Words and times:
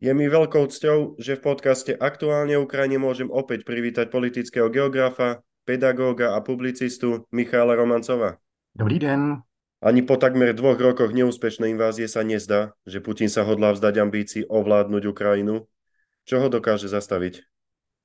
Je 0.00 0.08
mi 0.16 0.32
veľkou 0.32 0.64
cťou, 0.64 1.20
že 1.20 1.36
v 1.36 1.44
podcaste 1.44 1.92
Aktuálne 1.92 2.56
Ukrajine 2.56 2.96
môžem 2.96 3.28
opäť 3.28 3.68
privítať 3.68 4.08
politického 4.08 4.72
geografa, 4.72 5.44
pedagóga 5.68 6.32
a 6.32 6.40
publicistu 6.40 7.28
Michala 7.28 7.76
Romancova. 7.76 8.40
Dobrý 8.72 8.96
den. 8.96 9.44
Ani 9.84 10.00
po 10.00 10.16
takmer 10.16 10.56
dvoch 10.56 10.80
rokoch 10.80 11.12
neúspešnej 11.12 11.76
invázie 11.76 12.08
sa 12.08 12.24
nezdá, 12.24 12.72
že 12.88 13.04
Putin 13.04 13.28
sa 13.28 13.44
hodlá 13.44 13.76
vzdať 13.76 13.94
ambícií 14.00 14.42
ovládnuť 14.48 15.04
Ukrajinu. 15.04 15.68
Čo 16.24 16.36
ho 16.40 16.48
dokáže 16.48 16.88
zastaviť? 16.88 17.44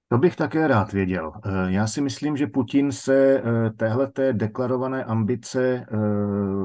To 0.08 0.18
bych 0.18 0.36
také 0.36 0.68
rád 0.68 0.94
věděl. 0.94 1.32
Eh, 1.46 1.50
já 1.68 1.88
si 1.88 2.02
myslím, 2.02 2.38
že 2.38 2.48
Putin 2.48 2.92
se 2.92 3.16
eh, 3.16 3.70
téhleté 3.70 4.34
deklarované 4.34 5.04
ambice 5.04 5.62
eh, 5.76 5.86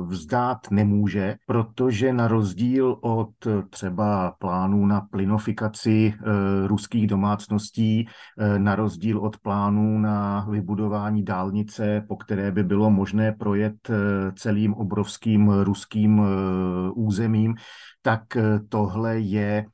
vzdát 0.07 0.59
nemůže, 0.71 1.37
protože 1.47 2.13
na 2.13 2.29
rozdíl 2.29 2.97
od 3.01 3.31
třeba 3.71 4.35
plánů 4.39 4.87
na 4.87 5.01
plynofikaci 5.01 6.15
ruských 6.67 7.07
domácností, 7.07 8.09
na 8.59 8.75
rozdíl 8.75 9.19
od 9.19 9.39
plánů 9.39 9.99
na 9.99 10.47
vybudování 10.51 11.25
dálnice, 11.25 12.05
po 12.09 12.17
které 12.17 12.51
by 12.51 12.65
bylo 12.65 12.91
možné 12.91 13.33
projet 13.33 13.91
celým 14.37 14.75
obrovským 14.75 15.51
ruským 15.63 16.23
územím, 16.95 17.55
tak 18.03 18.23
tohle 18.69 19.19
je 19.19 19.65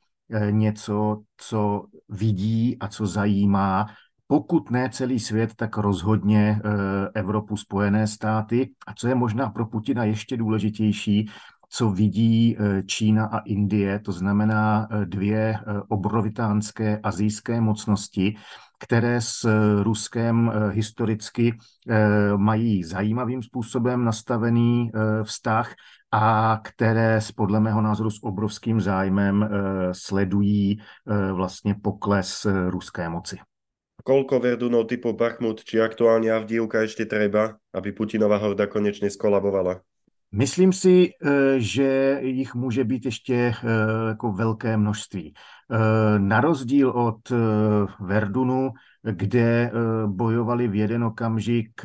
něco, 0.51 1.23
co 1.37 1.85
vidí 2.09 2.77
a 2.81 2.89
co 2.89 3.07
zajímá, 3.07 3.87
pokud 4.27 4.71
ne 4.71 4.91
celý 4.91 5.21
svět, 5.21 5.55
tak 5.57 5.77
rozhodně 5.77 6.61
eh, 6.65 6.71
Evropu, 7.15 7.57
Spojené 7.57 8.07
státy. 8.07 8.71
A 8.87 8.95
co 8.95 9.09
je 9.09 9.15
možná 9.15 9.51
pro 9.51 9.67
Putina 9.67 10.05
ještě 10.05 10.37
důležitější, 10.37 11.31
co 11.69 11.91
vidí 11.91 12.57
eh, 12.59 12.83
Čína 12.83 13.27
a 13.27 13.39
Indie, 13.39 13.99
to 13.99 14.13
znamená 14.13 14.89
dvě 15.05 15.59
obrovitánské 15.89 17.01
azijské 17.03 17.61
mocnosti, 17.61 18.37
které 18.79 19.21
s 19.21 19.49
Ruskem 19.83 20.53
historicky 20.71 21.59
mají 22.37 22.85
zajímavým 22.85 23.43
způsobem 23.43 24.05
nastavený 24.05 24.91
vztah 25.23 25.75
a 26.12 26.61
které 26.65 27.21
podle 27.37 27.61
mého 27.61 27.81
názoru 27.81 28.11
s 28.11 28.23
obrovským 28.23 28.81
zájmem 28.81 29.43
eh, 29.43 29.49
sledují 29.93 30.79
eh, 30.81 31.33
vlastně 31.33 31.75
pokles 31.83 32.47
eh, 32.47 32.71
ruské 32.71 33.09
moci. 33.09 33.39
Kolko 34.05 34.41
verdunov 34.41 34.87
typu 34.87 35.13
Bachmut 35.13 35.65
či 35.65 35.81
aktuálně 35.81 36.33
Avdívka 36.33 36.81
ještě 36.81 37.05
treba, 37.05 37.57
aby 37.75 37.93
Putinova 37.93 38.37
horda 38.37 38.67
konečně 38.67 39.11
skolabovala? 39.11 39.81
Myslím 40.33 40.73
si, 40.73 41.11
že 41.57 42.19
jich 42.23 42.55
může 42.55 42.85
být 42.85 43.05
ještě 43.05 43.55
jako 44.09 44.33
velké 44.33 44.77
množství. 44.77 45.35
Na 46.19 46.41
rozdíl 46.41 46.91
od 46.91 47.33
Verdunu, 48.01 48.70
kde 49.11 49.73
bojovali 50.07 50.69
v 50.69 50.75
jeden 50.75 51.05
okamžik 51.05 51.81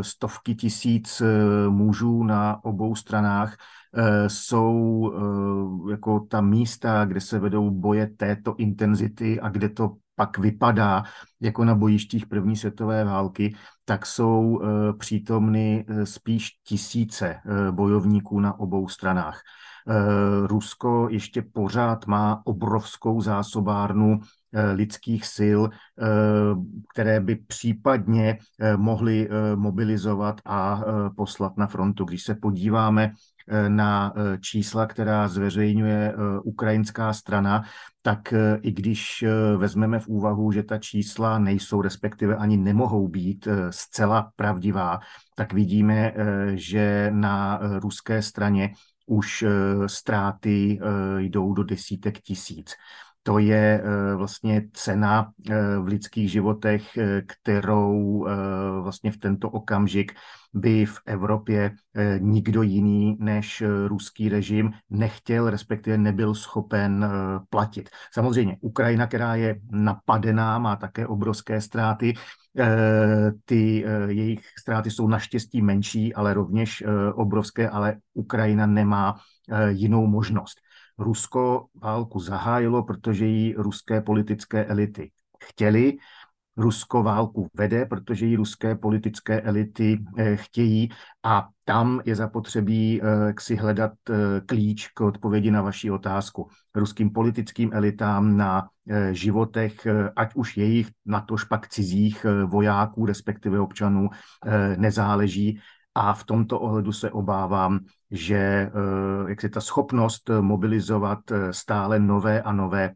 stovky 0.00 0.54
tisíc 0.54 1.22
mužů 1.68 2.22
na 2.22 2.64
obou 2.64 2.94
stranách, 2.94 3.56
jsou 4.26 5.12
jako 5.90 6.20
ta 6.20 6.40
místa, 6.40 7.04
kde 7.04 7.20
se 7.20 7.38
vedou 7.38 7.70
boje 7.70 8.06
této 8.06 8.54
intenzity 8.56 9.40
a 9.40 9.48
kde 9.48 9.68
to 9.68 9.96
pak 10.14 10.38
vypadá 10.38 11.02
jako 11.40 11.64
na 11.64 11.74
bojištích 11.74 12.26
první 12.26 12.56
světové 12.56 13.04
války, 13.04 13.54
tak 13.84 14.06
jsou 14.06 14.60
přítomny 14.98 15.86
spíš 16.04 16.50
tisíce 16.64 17.36
bojovníků 17.70 18.40
na 18.40 18.60
obou 18.60 18.88
stranách. 18.88 19.40
Rusko 20.46 21.08
ještě 21.10 21.42
pořád 21.42 22.06
má 22.06 22.42
obrovskou 22.44 23.20
zásobárnu 23.20 24.20
lidských 24.72 25.26
sil, 25.36 25.60
které 26.92 27.20
by 27.20 27.36
případně 27.36 28.38
mohly 28.76 29.28
mobilizovat 29.54 30.40
a 30.44 30.82
poslat 31.16 31.56
na 31.56 31.66
frontu. 31.66 32.04
Když 32.04 32.22
se 32.22 32.34
podíváme 32.34 33.12
Eh, 33.48 33.68
na 33.68 34.12
eh, 34.16 34.38
čísla, 34.38 34.86
která 34.86 35.28
zveřejňuje 35.28 36.12
eh, 36.12 36.40
ukrajinská 36.44 37.12
strana, 37.12 37.62
tak 38.02 38.34
i 38.62 38.72
když 38.72 39.24
vezmeme 39.56 39.98
v 39.98 40.08
úvahu, 40.08 40.52
že 40.52 40.62
ta 40.62 40.78
čísla 40.78 41.38
nejsou, 41.38 41.82
respektive 41.82 42.36
ani 42.36 42.56
nemohou 42.56 43.08
být 43.08 43.48
zcela 43.70 44.30
pravdivá, 44.36 44.98
tak 45.36 45.52
vidíme, 45.52 46.14
že 46.54 47.10
na 47.14 47.60
ruské 47.80 48.22
straně 48.22 48.72
už 49.06 49.44
ztráty 49.86 50.78
jdou 51.18 51.52
do 51.52 51.64
desítek 51.64 52.20
tisíc. 52.20 52.74
To 53.26 53.38
je 53.38 53.82
vlastně 54.16 54.68
cena 54.72 55.32
v 55.80 55.86
lidských 55.86 56.30
životech, 56.30 56.82
kterou 57.26 58.24
vlastně 58.82 59.12
v 59.12 59.16
tento 59.16 59.50
okamžik 59.50 60.12
by 60.56 60.86
v 60.86 61.00
Evropě 61.06 61.72
eh, 61.94 62.18
nikdo 62.22 62.62
jiný 62.62 63.16
než 63.20 63.62
eh, 63.62 63.88
ruský 63.88 64.28
režim 64.28 64.72
nechtěl, 64.90 65.50
respektive 65.50 65.98
nebyl 65.98 66.34
schopen 66.34 67.04
eh, 67.04 67.08
platit. 67.50 67.90
Samozřejmě 68.12 68.56
Ukrajina, 68.60 69.06
která 69.06 69.34
je 69.34 69.60
napadená, 69.70 70.58
má 70.58 70.76
také 70.76 71.06
obrovské 71.06 71.60
ztráty. 71.60 72.14
Ty 73.44 73.84
jejich 74.06 74.40
ztráty 74.60 74.90
jsou 74.90 75.08
naštěstí 75.08 75.62
menší, 75.62 76.14
ale 76.14 76.34
rovněž 76.34 76.84
obrovské, 77.14 77.68
ale 77.68 77.96
Ukrajina 78.14 78.66
nemá 78.66 79.14
jinou 79.68 80.06
možnost. 80.06 80.58
Rusko 80.98 81.66
válku 81.74 82.20
zahájilo, 82.20 82.82
protože 82.82 83.26
ji 83.26 83.54
ruské 83.54 84.00
politické 84.00 84.64
elity 84.64 85.10
chtěli 85.44 85.98
Rusko 86.56 87.02
válku 87.02 87.48
vede, 87.54 87.84
protože 87.86 88.26
ji 88.26 88.36
ruské 88.36 88.74
politické 88.74 89.40
elity 89.40 90.04
eh, 90.16 90.36
chtějí 90.36 90.88
a 91.22 91.48
tam 91.64 92.00
je 92.04 92.16
zapotřebí 92.16 93.00
eh, 93.02 93.34
si 93.38 93.56
hledat 93.56 93.92
eh, 94.10 94.14
klíč 94.46 94.88
k 94.88 95.00
odpovědi 95.00 95.50
na 95.50 95.62
vaši 95.62 95.90
otázku. 95.90 96.48
Ruským 96.74 97.10
politickým 97.10 97.70
elitám 97.72 98.36
na 98.36 98.68
životech, 99.10 99.86
ať 100.16 100.34
už 100.34 100.56
jejich, 100.56 100.90
na 101.06 101.20
tož 101.20 101.44
pak 101.44 101.68
cizích 101.68 102.26
vojáků, 102.46 103.06
respektive 103.06 103.60
občanů, 103.60 104.08
nezáleží. 104.76 105.60
A 105.94 106.12
v 106.12 106.24
tomto 106.24 106.60
ohledu 106.60 106.92
se 106.92 107.10
obávám, 107.10 107.80
že 108.10 108.70
jak 109.28 109.40
si 109.40 109.48
ta 109.48 109.60
schopnost 109.60 110.30
mobilizovat 110.40 111.18
stále 111.50 111.98
nové 111.98 112.42
a 112.42 112.52
nové 112.52 112.92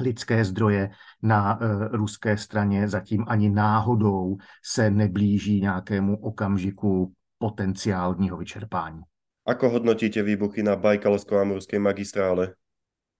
lidské 0.00 0.44
zdroje 0.44 0.90
na 1.22 1.58
ruské 1.92 2.36
straně 2.36 2.88
zatím 2.88 3.24
ani 3.28 3.50
náhodou 3.50 4.36
se 4.64 4.90
neblíží 4.90 5.60
nějakému 5.60 6.16
okamžiku 6.16 7.12
potenciálního 7.38 8.36
vyčerpání. 8.36 9.00
Ako 9.46 9.68
hodnotíte 9.68 10.22
výbuchy 10.22 10.62
na 10.62 10.76
Bajkalsko-Amurskej 10.76 11.78
magistrále? 11.78 12.54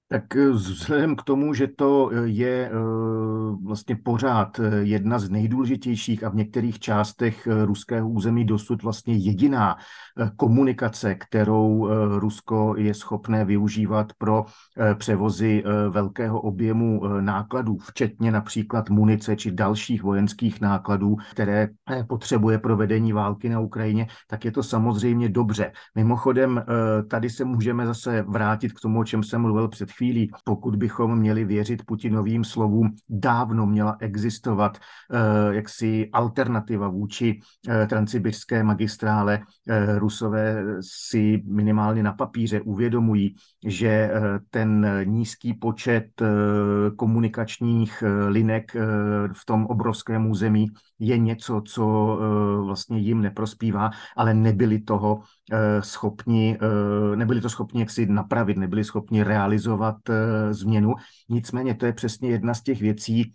Tak 0.09 0.37
eh, 0.37 0.51
vzhledem 0.51 1.17
k 1.17 1.23
tomu, 1.23 1.55
že 1.55 1.67
to 1.67 2.11
eh, 2.13 2.17
je 2.25 2.71
eh, 2.71 2.73
vlastně 3.63 3.97
pořád 3.97 4.61
jedna 4.81 5.19
z 5.19 5.31
nejdůležitějších 5.31 6.25
a 6.25 6.29
v 6.29 6.35
některých 6.35 6.79
částech 6.79 7.49
ruského 7.65 8.09
území 8.09 8.45
dosud 8.45 8.83
vlastně 8.83 9.15
jediná 9.15 9.77
komunikace, 10.37 11.15
kterou 11.15 11.89
Rusko 12.19 12.75
je 12.79 12.95
schopné 12.95 13.45
využívat 13.45 14.13
pro 14.19 14.45
převozy 14.99 15.65
velkého 15.91 16.41
objemu 16.41 17.03
nákladů, 17.21 17.79
včetně 17.79 18.33
například 18.33 18.91
munice 18.91 19.37
či 19.37 19.51
dalších 19.51 20.03
vojenských 20.03 20.61
nákladů, 20.61 21.17
které 21.33 21.69
potřebuje 22.09 22.59
pro 22.59 22.77
vedení 22.77 23.13
války 23.13 23.49
na 23.49 23.61
Ukrajině, 23.61 24.07
tak 24.29 24.45
je 24.45 24.53
to 24.53 24.63
samozřejmě 24.63 25.29
dobře. 25.29 25.73
Mimochodem, 25.95 26.65
tady 27.11 27.31
se 27.31 27.45
můžeme 27.45 27.87
zase 27.87 28.23
vrátit 28.23 28.73
k 28.73 28.81
tomu, 28.81 29.01
o 29.01 29.05
čem 29.05 29.23
jsem 29.23 29.41
mluvil 29.41 29.69
před 29.69 29.91
chvílí, 29.97 30.31
pokud 30.45 30.77
bychom 30.77 31.19
měli 31.19 31.45
věřit 31.45 31.85
Putinovým 31.87 32.45
slovům, 32.45 32.97
dávno 33.09 33.67
měla 33.67 33.97
existovat 34.01 34.79
eh, 34.79 35.55
jaksi 35.55 36.09
alternativa 36.13 36.89
vůči 36.89 37.41
eh, 37.69 37.87
transsibirské 37.87 38.63
magistrále. 38.63 39.41
Eh, 39.69 39.99
Rusové 39.99 40.65
si 40.81 41.43
minimálně 41.47 42.03
na 42.03 42.13
papíře 42.13 42.61
uvědomují, 42.61 43.35
že 43.67 44.11
ten 44.51 44.87
nízký 45.05 45.55
počet 45.55 46.07
komunikačních 46.97 48.05
linek 48.29 48.77
v 49.33 49.47
tom 49.47 49.67
obrovském 49.67 50.31
území 50.31 50.67
je 50.99 51.19
něco, 51.19 51.63
co 51.67 52.19
vlastně 52.65 52.99
jim 52.99 53.21
neprospívá, 53.21 53.91
ale 54.17 54.35
nebyli 54.35 54.81
toho 54.81 55.21
schopni, 55.81 56.59
nebyli 57.15 57.41
to 57.41 57.49
schopni 57.49 57.81
jaksi 57.81 58.07
napravit, 58.07 58.57
nebyli 58.57 58.85
schopni 58.85 59.23
realizovat 59.23 59.97
změnu. 60.51 60.95
Nicméně 61.29 61.75
to 61.75 61.87
je 61.87 61.93
přesně 61.93 62.31
jedna 62.31 62.55
z 62.55 62.63
těch 62.63 62.81
věcí, 62.81 63.33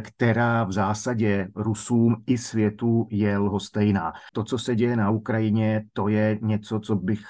která 0.00 0.64
v 0.64 0.72
zásadě 0.72 1.48
Rusům 1.56 2.16
i 2.26 2.38
světu 2.38 3.06
je 3.10 3.38
lhostejná. 3.38 4.12
To, 4.32 4.44
co 4.44 4.58
se 4.58 4.76
děje 4.76 4.96
na 4.96 5.10
Ukrajině, 5.10 5.84
to 5.92 6.08
je 6.08 6.38
něco, 6.42 6.80
co 6.80 6.96
bych 6.96 7.22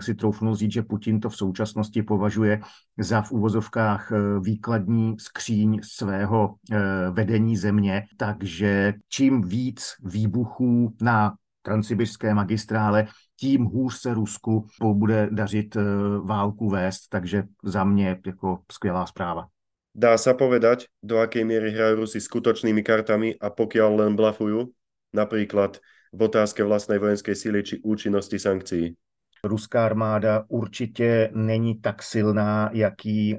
si 0.00 0.14
troufnul 0.14 0.56
říct, 0.56 0.72
že 0.72 0.82
Putin 0.82 1.20
to 1.20 1.28
v 1.28 1.36
současnosti 1.36 2.02
považuje 2.02 2.60
za 2.98 3.22
v 3.22 3.32
úvozovkách 3.32 4.12
výkladní 4.40 5.16
skříň 5.18 5.80
svého 5.82 6.54
vedení 7.10 7.56
země, 7.56 8.02
takže 8.16 8.94
čím 9.08 9.42
víc 9.42 9.84
výbuchů 10.04 10.94
na 11.00 11.34
transsibirské 11.64 12.34
magistrále, 12.34 13.06
tím 13.36 13.64
hůř 13.64 14.00
se 14.00 14.14
Rusku 14.14 14.66
bude 14.92 15.28
dařit 15.32 15.76
eh, 15.76 15.82
válku 16.24 16.68
vést, 16.68 17.08
takže 17.08 17.44
za 17.62 17.84
mě 17.84 18.20
jako 18.26 18.58
skvělá 18.72 19.06
zpráva. 19.06 19.53
Dá 19.94 20.18
sa 20.18 20.34
povedať, 20.34 20.90
do 21.06 21.22
akej 21.22 21.46
miery 21.46 21.70
hrajú 21.70 22.02
Rusi 22.02 22.18
skutočnými 22.18 22.82
kartami 22.82 23.38
a 23.38 23.46
pokiaľ 23.46 23.90
len 24.02 24.12
blafujú? 24.18 24.74
Napríklad 25.14 25.78
v 26.10 26.20
otázke 26.26 26.66
vlastnej 26.66 26.98
vojenskej 26.98 27.34
síly 27.38 27.62
či 27.62 27.78
účinnosti 27.78 28.34
sankcií. 28.34 28.98
Ruská 29.44 29.86
armáda 29.86 30.44
určitě 30.48 31.30
není 31.34 31.80
tak 31.80 32.02
silná, 32.02 32.70
jaký 32.72 33.34
e, 33.34 33.38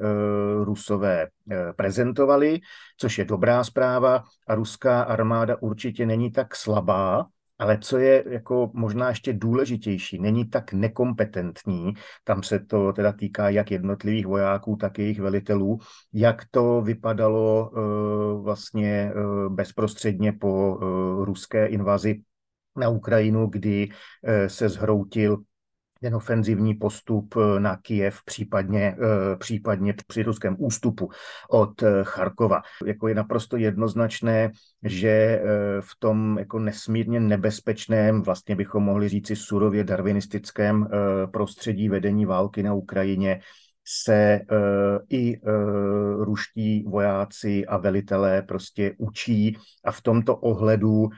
Rusové 0.64 1.24
e, 1.24 1.28
prezentovali, 1.74 2.60
což 2.98 3.18
je 3.18 3.26
dobrá 3.26 3.64
zpráva. 3.64 4.24
A 4.48 4.56
ruská 4.56 5.02
armáda 5.02 5.58
určitě 5.62 6.06
není 6.06 6.32
tak 6.32 6.56
slabá, 6.56 7.26
ale 7.60 7.78
co 7.78 7.98
je 7.98 8.24
jako 8.30 8.72
možná 8.74 9.10
ještě 9.10 9.34
důležitější, 9.34 10.20
není 10.20 10.46
tak 10.50 10.74
nekompetentní, 10.74 11.94
tam 12.24 12.44
se 12.44 12.60
to 12.60 12.94
teda 12.94 13.12
týká 13.12 13.50
jak 13.50 13.72
jednotlivých 13.72 14.28
vojáků, 14.28 14.76
tak 14.76 15.00
jejich 15.00 15.20
velitelů, 15.20 15.80
jak 16.14 16.46
to 16.52 16.82
vypadalo 16.82 17.70
uh, 17.70 18.44
vlastně 18.44 19.12
uh, 19.16 19.54
bezprostředně 19.54 20.34
po 20.34 20.76
uh, 20.76 21.26
ruské 21.26 21.66
invazi 21.66 22.22
na 22.76 22.90
Ukrajinu, 22.90 23.48
kdy 23.48 23.90
se 24.48 24.70
zhroutil 24.70 25.38
ten 26.02 26.16
ofenzivní 26.16 26.74
postup 26.74 27.36
eh, 27.38 27.60
na 27.60 27.78
Kijev, 27.78 28.24
případně, 28.26 28.98
eh, 29.02 29.36
případně 29.36 29.94
při 30.08 30.24
ruském 30.24 30.56
ústupu 30.60 31.10
od 31.50 31.84
eh, 31.84 32.04
Charkova. 32.04 32.62
Jako 32.86 33.08
je 33.08 33.16
naprosto 33.16 33.58
jednoznačné, 33.58 34.52
že 34.84 35.42
v 35.82 36.00
tom 36.00 36.38
jako 36.40 36.60
nesmírně 36.60 37.20
nebezpečném, 37.20 38.22
vlastně 38.22 38.56
bychom 38.56 38.84
mohli 38.84 39.10
říci 39.10 39.36
surově 39.36 39.84
darwinistickém 39.84 40.88
prostředí 41.32 41.90
vedení 41.90 42.26
války 42.26 42.64
na 42.64 42.74
Ukrajině 42.74 43.40
se 43.88 44.40
i 45.10 45.40
ruští 46.20 46.84
vojáci 46.88 47.66
a 47.66 47.78
velitelé 47.78 48.42
prostě 48.42 48.96
učí 48.98 49.58
a 49.84 49.92
v 49.92 50.02
tomto 50.02 50.36
ohledu 50.36 51.10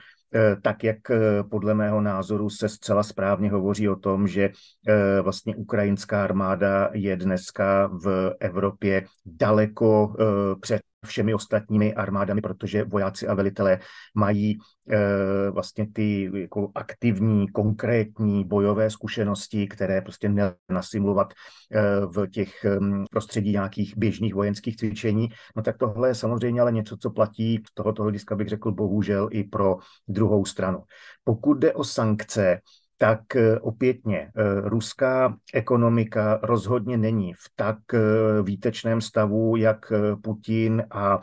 tak 0.62 0.84
jak 0.84 1.10
eh, 1.10 1.42
podle 1.50 1.74
mého 1.74 2.00
názoru 2.00 2.50
se 2.50 2.68
zcela 2.68 3.02
správně 3.02 3.50
hovoří 3.50 3.88
o 3.88 3.96
tom, 3.96 4.28
že 4.28 4.50
eh, 4.88 5.20
vlastně 5.20 5.56
ukrajinská 5.56 6.24
armáda 6.24 6.90
je 6.92 7.16
dneska 7.16 7.86
v 7.86 8.34
Evropě 8.40 9.04
daleko 9.26 10.14
před 10.60 10.82
všemi 11.06 11.34
ostatními 11.34 11.94
armádami, 11.94 12.40
protože 12.40 12.84
vojáci 12.84 13.28
a 13.28 13.34
velitelé 13.34 13.78
mají 14.14 14.58
e, 14.90 15.50
vlastně 15.50 15.86
ty 15.92 16.30
jako 16.34 16.70
aktivní, 16.74 17.48
konkrétní 17.48 18.44
bojové 18.44 18.90
zkušenosti, 18.90 19.66
které 19.66 20.00
prostě 20.00 20.32
nasimulovat 20.68 21.32
e, 21.32 22.06
v 22.06 22.26
těch 22.26 22.64
e, 22.64 22.78
prostředí 23.10 23.52
nějakých 23.52 23.96
běžných 23.96 24.34
vojenských 24.34 24.76
cvičení. 24.76 25.28
No 25.56 25.62
tak 25.62 25.78
tohle 25.78 26.08
je 26.08 26.14
samozřejmě 26.14 26.60
ale 26.60 26.72
něco, 26.72 26.96
co 26.96 27.10
platí 27.10 27.62
z 27.70 27.74
tohoto 27.74 28.02
hlediska, 28.02 28.36
bych 28.36 28.48
řekl, 28.48 28.72
bohužel 28.72 29.28
i 29.32 29.44
pro 29.44 29.76
druhou 30.08 30.44
stranu. 30.44 30.82
Pokud 31.24 31.54
jde 31.54 31.72
o 31.72 31.84
sankce, 31.84 32.60
tak 32.98 33.36
eh, 33.36 33.58
opětně 33.60 34.18
eh, 34.18 34.60
ruská 34.60 35.36
ekonomika 35.54 36.40
rozhodně 36.42 36.96
není 36.96 37.32
v 37.32 37.50
tak 37.56 37.78
eh, 37.94 37.98
výtečném 38.42 39.00
stavu, 39.00 39.56
jak 39.56 39.92
Putin 40.22 40.84
a 40.90 41.20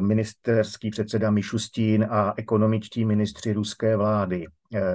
ministerský 0.00 0.90
předseda 0.90 1.30
Mišustín 1.30 2.06
a 2.10 2.34
ekonomičtí 2.36 3.04
ministři 3.04 3.52
ruské 3.52 3.96
vlády 3.96 4.46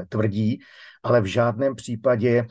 tvrdí, 0.10 0.60
ale 1.04 1.22
v 1.22 1.26
žádném 1.26 1.76
případě 1.76 2.48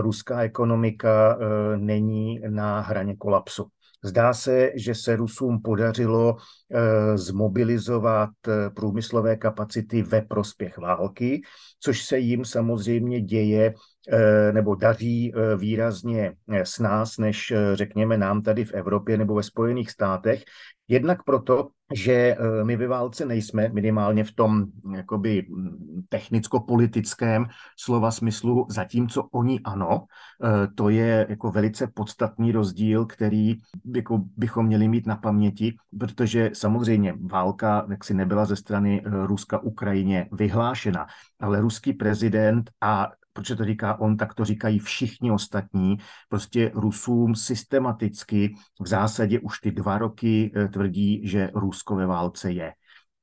ruská 0.00 0.42
ekonomika 0.42 1.38
není 1.76 2.40
na 2.48 2.80
hraně 2.80 3.16
kolapsu. 3.16 3.66
Zdá 4.04 4.34
se, 4.34 4.70
že 4.74 4.94
se 4.94 5.16
Rusům 5.16 5.62
podařilo 5.62 6.36
eh, 6.36 7.18
zmobilizovat 7.18 8.30
eh, 8.48 8.70
průmyslové 8.70 9.36
kapacity 9.36 10.02
ve 10.02 10.22
prospěch 10.22 10.78
války, 10.78 11.42
což 11.80 12.04
se 12.04 12.18
jim 12.18 12.44
samozřejmě 12.44 13.20
děje 13.20 13.74
eh, 14.08 14.52
nebo 14.52 14.74
daří 14.74 15.32
výrazně 15.56 16.32
s 16.48 16.78
nás, 16.78 17.18
než 17.18 17.52
řekněme 17.72 18.18
nám 18.18 18.42
tady 18.42 18.64
v 18.64 18.74
Evropě 18.74 19.18
nebo 19.18 19.34
ve 19.34 19.42
Spojených 19.42 19.90
státech, 19.90 20.42
Jednak 20.88 21.22
proto, 21.22 21.68
že 21.94 22.12
eh, 22.12 22.64
my 22.64 22.76
ve 22.76 22.86
válce 22.86 23.26
nejsme, 23.26 23.68
minimálně 23.68 24.24
v 24.24 24.32
tom 24.32 24.66
jakoby 24.94 25.46
mm, 25.48 26.02
technicko-politickém 26.08 27.46
slova 27.76 28.10
smyslu, 28.10 28.66
zatímco 28.70 29.28
oni 29.32 29.60
ano, 29.64 30.06
eh, 30.44 30.68
to 30.74 30.88
je 30.88 31.26
jako 31.28 31.50
velice 31.50 31.86
podstatný 31.86 32.52
rozdíl, 32.52 33.06
který 33.06 33.56
jako 33.94 34.24
bychom 34.36 34.66
měli 34.66 34.88
mít 34.88 35.06
na 35.06 35.16
paměti, 35.16 35.76
protože 35.98 36.50
samozřejmě 36.54 37.14
válka 37.20 37.86
jaksi 37.90 38.14
nebyla 38.14 38.44
ze 38.44 38.56
strany 38.56 39.02
eh, 39.06 39.26
Ruska 39.26 39.58
Ukrajině 39.58 40.28
vyhlášena, 40.32 41.06
ale 41.40 41.60
ruský 41.60 41.92
prezident 41.92 42.70
a 42.80 43.10
protože 43.38 43.56
to 43.56 43.64
říká 43.64 44.00
on, 44.00 44.16
tak 44.16 44.34
to 44.34 44.44
říkají 44.44 44.78
všichni 44.78 45.30
ostatní. 45.30 45.96
Prostě 46.28 46.70
Rusům 46.74 47.34
systematicky 47.34 48.54
v 48.80 48.86
zásadě 48.86 49.40
už 49.40 49.60
ty 49.60 49.70
dva 49.70 49.98
roky 49.98 50.52
eh, 50.56 50.68
tvrdí, 50.68 51.20
že 51.24 51.50
Rusko 51.54 51.96
ve 51.96 52.06
válce 52.06 52.52
je. 52.52 52.72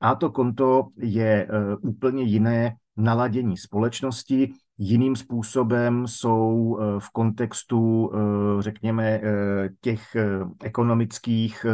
A 0.00 0.14
to 0.14 0.30
konto 0.30 0.88
je 0.96 1.46
eh, 1.48 1.76
úplně 1.80 2.22
jiné 2.22 2.74
naladění 2.96 3.56
společnosti, 3.56 4.52
jiným 4.78 5.16
způsobem 5.16 6.06
jsou 6.08 6.78
eh, 6.80 7.00
v 7.00 7.10
kontextu, 7.10 8.12
řekněme, 8.60 9.20
těch 9.80 10.16
ekonomických 10.62 11.66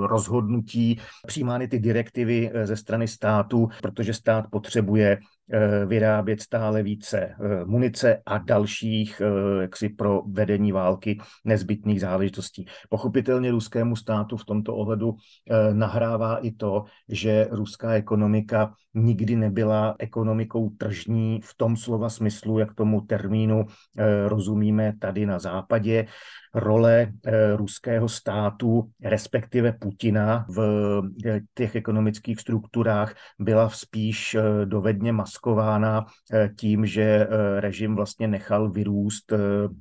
rozhodnutí 0.00 1.00
přijímány 1.26 1.68
ty 1.68 1.78
direktivy 1.78 2.50
ze 2.64 2.76
strany 2.76 3.08
státu, 3.08 3.68
protože 3.82 4.14
stát 4.14 4.44
potřebuje 4.50 5.18
vyrábět 5.86 6.40
stále 6.40 6.82
více 6.82 7.18
eh, 7.20 7.64
munice 7.64 8.22
a 8.26 8.38
dalších 8.38 9.20
eh, 9.20 9.62
jaksi 9.62 9.88
pro 9.88 10.22
vedení 10.26 10.72
války 10.72 11.18
nezbytných 11.44 12.00
záležitostí. 12.00 12.66
Pochopitelně 12.88 13.50
ruskému 13.50 13.96
státu 13.96 14.36
v 14.36 14.44
tomto 14.44 14.76
ohledu 14.76 15.16
nahrává 15.72 16.36
i 16.36 16.50
to, 16.50 16.84
že 17.08 17.48
ruská 17.50 17.92
ekonomika 17.92 18.72
nikdy 18.94 19.36
nebyla 19.36 19.94
ekonomikou 19.98 20.70
tržní 20.70 21.40
v 21.44 21.54
tom 21.56 21.76
slova 21.76 22.08
smyslu, 22.08 22.58
jak 22.58 22.74
tomu 22.74 23.00
termínu 23.00 23.66
rozumíme 24.28 24.92
tady 25.00 25.26
na 25.26 25.38
západě 25.38 26.06
role 26.54 27.12
eh, 27.26 27.56
ruského 27.56 28.08
státu, 28.08 28.90
respektive 29.02 29.72
Putina 29.72 30.46
v 30.48 30.60
eh, 31.26 31.40
těch 31.54 31.76
ekonomických 31.76 32.40
strukturách 32.40 33.14
byla 33.38 33.68
spíš 33.68 34.34
eh, 34.34 34.66
dovedně 34.66 35.12
maskována 35.34 36.06
tím, 36.56 36.86
že 36.86 37.28
režim 37.58 37.96
vlastně 37.96 38.28
nechal 38.28 38.70
vyrůst 38.70 39.32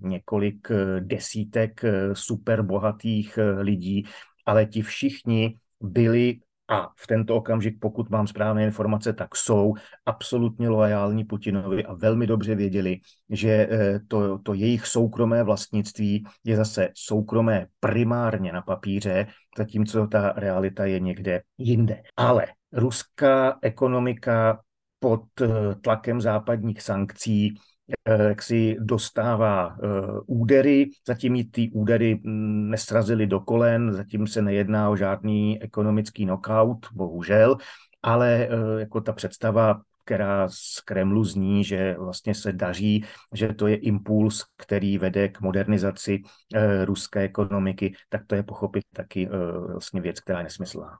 několik 0.01 0.67
desítek 0.99 1.81
superbohatých 2.13 3.39
lidí, 3.59 4.05
ale 4.45 4.65
ti 4.65 4.81
všichni 4.81 5.57
byli 5.81 6.39
a 6.69 6.89
v 6.97 7.07
tento 7.07 7.35
okamžik, 7.35 7.77
pokud 7.79 8.09
mám 8.09 8.27
správné 8.27 8.63
informace, 8.63 9.13
tak 9.13 9.35
jsou 9.35 9.73
absolutně 10.05 10.69
loajální 10.69 11.23
Putinovi 11.23 11.85
a 11.85 11.93
velmi 11.93 12.27
dobře 12.27 12.55
věděli, 12.55 12.99
že 13.29 13.49
eh, 13.49 13.99
to, 14.07 14.37
to 14.37 14.53
jejich 14.53 14.87
soukromé 14.87 15.43
vlastnictví 15.43 16.25
je 16.43 16.55
zase 16.55 16.89
soukromé 16.93 17.67
primárně 17.79 18.53
na 18.53 18.61
papíře, 18.61 19.27
zatímco 19.57 20.07
ta 20.07 20.33
realita 20.35 20.85
je 20.85 20.99
někde 20.99 21.41
jinde. 21.57 22.03
Ale 22.17 22.45
ruská 22.73 23.57
ekonomika 23.61 24.59
pod 25.03 25.41
eh, 25.41 25.75
tlakem 25.81 26.21
západních 26.21 26.81
sankcí 26.81 27.59
Eh, 28.05 28.23
jak 28.23 28.41
si 28.41 28.77
dostává 28.79 29.75
eh, 29.75 29.87
údery, 30.25 30.89
zatím 31.07 31.35
jí 31.35 31.51
ty 31.51 31.71
údery 31.71 32.19
mm, 32.23 32.69
nesrazily 32.69 33.27
do 33.27 33.39
kolen, 33.39 33.93
zatím 33.93 34.27
se 34.27 34.41
nejedná 34.41 34.89
o 34.89 34.95
žádný 34.95 35.61
ekonomický 35.63 36.25
knockout, 36.25 36.87
bohužel, 36.93 37.57
ale 38.03 38.47
jako 38.77 39.01
ta 39.01 39.13
představa 39.13 39.81
která 40.05 40.49
z 40.49 40.79
Kremlu 40.85 41.23
zní, 41.23 41.63
že 41.63 41.95
vlastně 41.99 42.35
se 42.35 42.53
daří, 42.53 43.05
že 43.33 43.53
to 43.53 43.67
je 43.67 43.75
impuls, 43.75 44.45
který 44.57 44.97
vede 44.97 45.29
k 45.29 45.41
modernizaci 45.41 46.21
ruské 46.85 47.19
ekonomiky, 47.19 47.95
tak 48.09 48.21
to 48.27 48.35
je 48.35 48.43
pochopit 48.43 48.83
taky 48.95 49.29
vlastně 49.71 50.01
věc, 50.01 50.19
která 50.19 50.39
je 50.39 50.43
nesmyslná. 50.43 50.97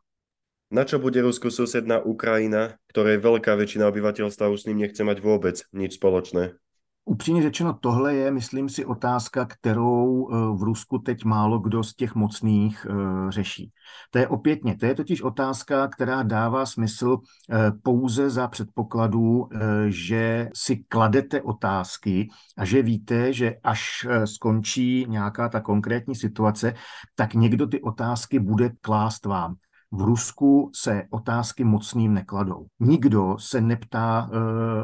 Na 0.73 0.89
čo 0.89 0.97
bude 0.97 1.21
Rusku 1.21 1.53
susedná 1.53 2.01
Ukrajina, 2.01 2.81
ktorej 2.89 3.21
veľká 3.21 3.53
väčšina 3.53 3.85
obyvateľstva 3.93 4.49
už 4.49 4.65
s 4.65 4.67
ním 4.73 4.89
nechce 4.89 5.05
mať 5.05 5.21
vôbec 5.21 5.61
nič 5.69 6.01
spoločné? 6.01 6.57
Upřímně 7.05 7.41
řečeno, 7.41 7.73
tohle 7.73 8.15
je, 8.15 8.31
myslím 8.31 8.69
si, 8.69 8.85
otázka, 8.85 9.45
kterou 9.45 10.29
eh, 10.29 10.57
v 10.57 10.63
Rusku 10.63 10.99
teď 10.99 11.23
málo 11.23 11.59
kdo 11.59 11.83
z 11.83 11.95
těch 11.95 12.15
mocných 12.15 12.87
eh, 12.89 13.31
řeší. 13.31 13.71
To 14.11 14.19
je 14.19 14.27
opětně, 14.27 14.75
to 14.75 14.85
je 14.85 14.95
totiž 14.95 15.21
otázka, 15.21 15.87
která 15.87 16.23
dává 16.23 16.65
smysl 16.65 17.17
eh, 17.17 17.71
pouze 17.83 18.29
za 18.29 18.47
předpokladu, 18.47 19.49
že 19.87 20.49
si 20.55 20.75
kladete 20.87 21.41
otázky 21.41 22.27
a 22.57 22.65
že 22.65 22.81
víte, 22.81 23.33
že 23.33 23.55
až 23.63 24.07
skončí 24.25 25.05
nějaká 25.09 25.49
ta 25.49 25.61
konkrétní 25.61 26.15
situace, 26.15 26.73
tak 27.15 27.33
někdo 27.33 27.67
ty 27.67 27.81
otázky 27.81 28.39
bude 28.39 28.71
klást 28.81 29.25
vám. 29.25 29.55
V 29.95 30.01
Rusku 30.01 30.71
se 30.75 31.03
otázky 31.09 31.63
mocným 31.63 32.13
nekladou. 32.13 32.65
Nikdo 32.79 33.35
se 33.39 33.61
neptá, 33.61 34.29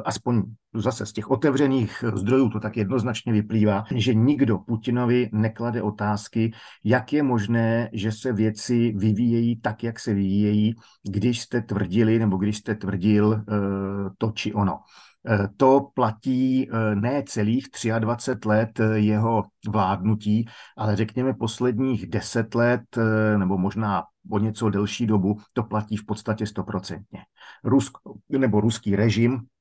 aspoň 0.06 0.44
zase 0.74 1.06
z 1.06 1.14
těch 1.14 1.32
otevřených 1.32 2.04
zdrojů 2.14 2.50
to 2.50 2.60
tak 2.60 2.78
jednoznačně 2.78 3.34
vyplývá, 3.34 3.84
že 3.96 4.14
nikdo 4.14 4.58
Putinovi 4.58 5.30
neklade 5.34 5.82
otázky, 5.82 6.52
jak 6.84 7.14
je 7.14 7.24
možné, 7.24 7.90
že 7.94 8.12
se 8.12 8.34
věci 8.34 8.94
vyvíjejí 8.98 9.62
tak, 9.62 9.84
jak 9.84 10.00
se 10.00 10.14
vyvíjejí, 10.14 10.76
když 11.10 11.42
jste 11.42 11.62
tvrdili 11.62 12.20
nebo 12.20 12.38
když 12.38 12.58
jste 12.58 12.76
tvrdil 12.76 13.28
uh, 13.28 13.44
to 14.18 14.32
či 14.32 14.54
ono. 14.54 14.80
Eh, 15.28 15.48
to 15.58 15.92
platí 15.94 16.70
eh, 16.70 16.96
ne 16.96 17.24
celých 17.24 17.68
23 18.00 18.50
let 18.50 18.70
jeho 18.94 19.44
vládnutí, 19.70 20.46
ale 20.78 20.96
řekněme 20.96 21.34
posledních 21.34 22.08
10 22.08 22.56
let 22.56 22.82
nebo 23.38 23.58
možná 23.58 24.04
o 24.32 24.40
něco 24.40 24.70
delší 24.70 25.08
dobu, 25.08 25.38
to 25.54 25.64
platí 25.64 25.98
v 25.98 26.06
podstatě 26.06 26.46
stoprocentně. 26.46 27.20
Rusk, 27.64 27.98
nebo 28.30 28.62
ruský 28.62 28.96
režim 28.96 29.40
Eh, 29.40 29.59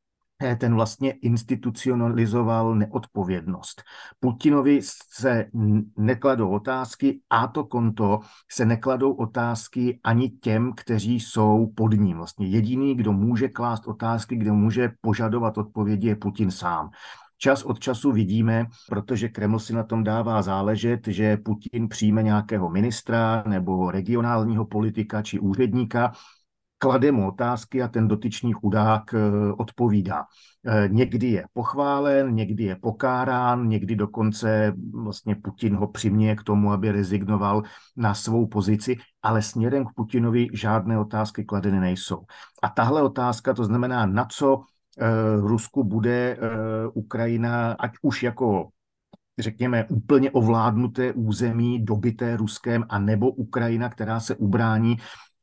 ten 0.59 0.75
vlastně 0.75 1.11
institucionalizoval 1.11 2.75
neodpovědnost. 2.75 3.83
Putinovi 4.21 4.81
se 5.13 5.47
nekladou 5.97 6.51
otázky 6.51 7.21
a 7.31 7.47
to 7.47 7.65
konto 7.65 8.21
se 8.53 8.65
nekladou 8.65 9.13
otázky 9.13 10.01
ani 10.05 10.29
těm, 10.29 10.73
kteří 10.77 11.21
jsou 11.21 11.67
pod 11.77 11.93
ním. 11.93 12.17
Vlastně 12.17 12.47
jediný, 12.47 12.95
kdo 12.95 13.13
může 13.13 13.49
klást 13.49 13.89
otázky, 13.89 14.37
kdo 14.37 14.55
může 14.55 14.91
požadovat 15.01 15.59
odpovědi, 15.59 16.09
je 16.09 16.17
Putin 16.17 16.51
sám. 16.51 16.91
Čas 17.39 17.63
od 17.63 17.79
času 17.79 18.13
vidíme, 18.13 18.67
protože 18.89 19.29
Kreml 19.29 19.59
si 19.59 19.73
na 19.73 19.83
tom 19.83 20.05
dává 20.05 20.43
záležet, 20.43 21.07
že 21.07 21.37
Putin 21.37 21.89
přijme 21.89 22.23
nějakého 22.23 22.71
ministra 22.71 23.45
nebo 23.47 23.91
regionálního 23.91 24.67
politika 24.67 25.23
či 25.23 25.39
úředníka, 25.39 26.13
klade 26.79 27.13
mu 27.13 27.29
otázky 27.29 27.83
a 27.83 27.89
ten 27.89 28.09
dotyčný 28.09 28.53
chudák 28.53 29.15
eh, 29.15 29.19
odpovídá. 29.53 30.25
Eh, 30.67 30.89
někdy 30.89 31.27
je 31.27 31.45
pochválen, 31.53 32.35
někdy 32.35 32.65
je 32.65 32.77
pokárán, 32.77 33.69
někdy 33.69 33.97
dokonce 33.97 34.73
vlastně 34.93 35.35
Putin 35.35 35.77
ho 35.77 35.89
přiměje 35.89 36.37
k 36.37 36.43
tomu, 36.43 36.73
aby 36.73 36.93
rezignoval 36.93 37.63
na 37.97 38.15
svou 38.15 38.47
pozici, 38.47 38.97
ale 39.23 39.43
směrem 39.43 39.85
k 39.85 39.93
Putinovi 39.95 40.49
žádné 40.53 40.99
otázky 40.99 41.45
kladeny 41.45 41.81
nejsou. 41.81 42.25
A 42.63 42.69
tahle 42.69 43.03
otázka, 43.03 43.55
to 43.55 43.65
znamená, 43.65 44.07
na 44.07 44.27
co 44.31 44.63
eh, 44.99 45.07
Rusku 45.41 45.85
bude 45.85 46.39
Ukrajina, 46.95 47.73
ať 47.73 47.93
už 48.03 48.23
jako 48.23 48.69
řekněme, 49.39 49.85
úplně 49.85 50.31
ovládnuté 50.31 51.13
území, 51.13 51.85
dobité 51.85 52.37
Ruskem, 52.37 52.85
a 52.89 52.99
nebo 52.99 53.31
Ukrajina, 53.31 53.89
která 53.89 54.21
se 54.21 54.37
ubrání 54.37 54.97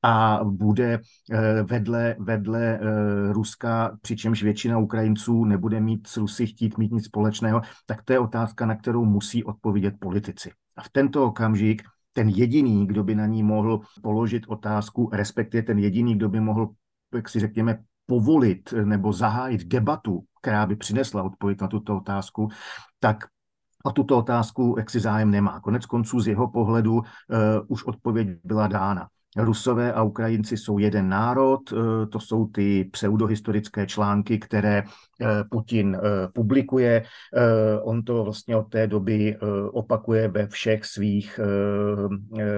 a 0.06 0.40
bude 0.44 1.00
eh, 1.32 1.64
vedle, 1.64 2.16
vedle 2.20 2.62
eh, 2.62 3.34
Ruska, 3.34 3.98
přičemž 4.02 4.44
většina 4.44 4.78
Ukrajinců 4.78 5.46
nebude 5.46 5.82
mít 5.82 6.08
s 6.08 6.18
Rusy 6.18 6.48
chtít 6.48 6.78
mít 6.78 6.92
nic 6.92 7.06
společného, 7.06 7.62
tak 7.86 8.04
to 8.04 8.14
je 8.14 8.20
otázka, 8.20 8.66
na 8.66 8.76
kterou 8.76 9.06
musí 9.06 9.44
odpovědět 9.44 9.94
politici. 10.00 10.52
A 10.78 10.84
v 10.84 10.90
tento 10.90 11.26
okamžik 11.26 11.84
ten 12.14 12.30
jediný, 12.30 12.88
kdo 12.88 13.04
by 13.04 13.16
na 13.16 13.26
ní 13.26 13.44
mohl 13.44 13.82
položit 14.02 14.44
otázku, 14.48 15.10
respektive 15.14 15.64
ten 15.64 15.80
jediný, 15.80 16.16
kdo 16.16 16.30
by 16.30 16.40
mohl, 16.40 16.70
jak 17.16 17.30
si 17.30 17.40
řekněme, 17.40 17.80
povolit 18.06 18.74
nebo 18.84 19.14
zahájit 19.14 19.68
debatu, 19.68 20.24
která 20.42 20.66
by 20.66 20.76
přinesla 20.76 21.24
odpověď 21.24 21.62
na 21.62 21.68
tuto 21.68 21.98
otázku, 21.98 22.50
tak 23.00 23.18
a 23.86 23.92
tuto 23.92 24.18
otázku 24.18 24.76
jak 24.78 24.90
si 24.90 25.00
zájem 25.00 25.32
nemá. 25.32 25.60
Konec 25.60 25.86
konců 25.86 26.20
z 26.20 26.28
jeho 26.28 26.48
pohledu 26.48 26.94
uh, 26.94 27.04
už 27.68 27.84
odpověď 27.84 28.28
byla 28.44 28.68
dána. 28.68 29.08
Rusové 29.36 29.94
a 29.94 30.04
Ukrajinci 30.04 30.58
jsou 30.58 30.77
jeden 30.77 31.10
národ, 31.10 31.60
eh, 31.72 32.06
to 32.06 32.20
jsou 32.20 32.48
ty 32.48 32.89
pseudohistorické 32.92 33.86
články, 33.88 34.39
které 34.39 34.84
eh, 34.84 35.44
Putin 35.51 35.96
eh, 35.96 36.27
publikuje. 36.34 37.04
On 37.84 38.04
to 38.04 38.24
vlastně 38.24 38.56
od 38.56 38.70
té 38.70 38.88
doby 38.88 39.38
opakuje 39.72 40.27
ve 40.27 40.48
všech 40.48 40.86
svých 40.86 41.39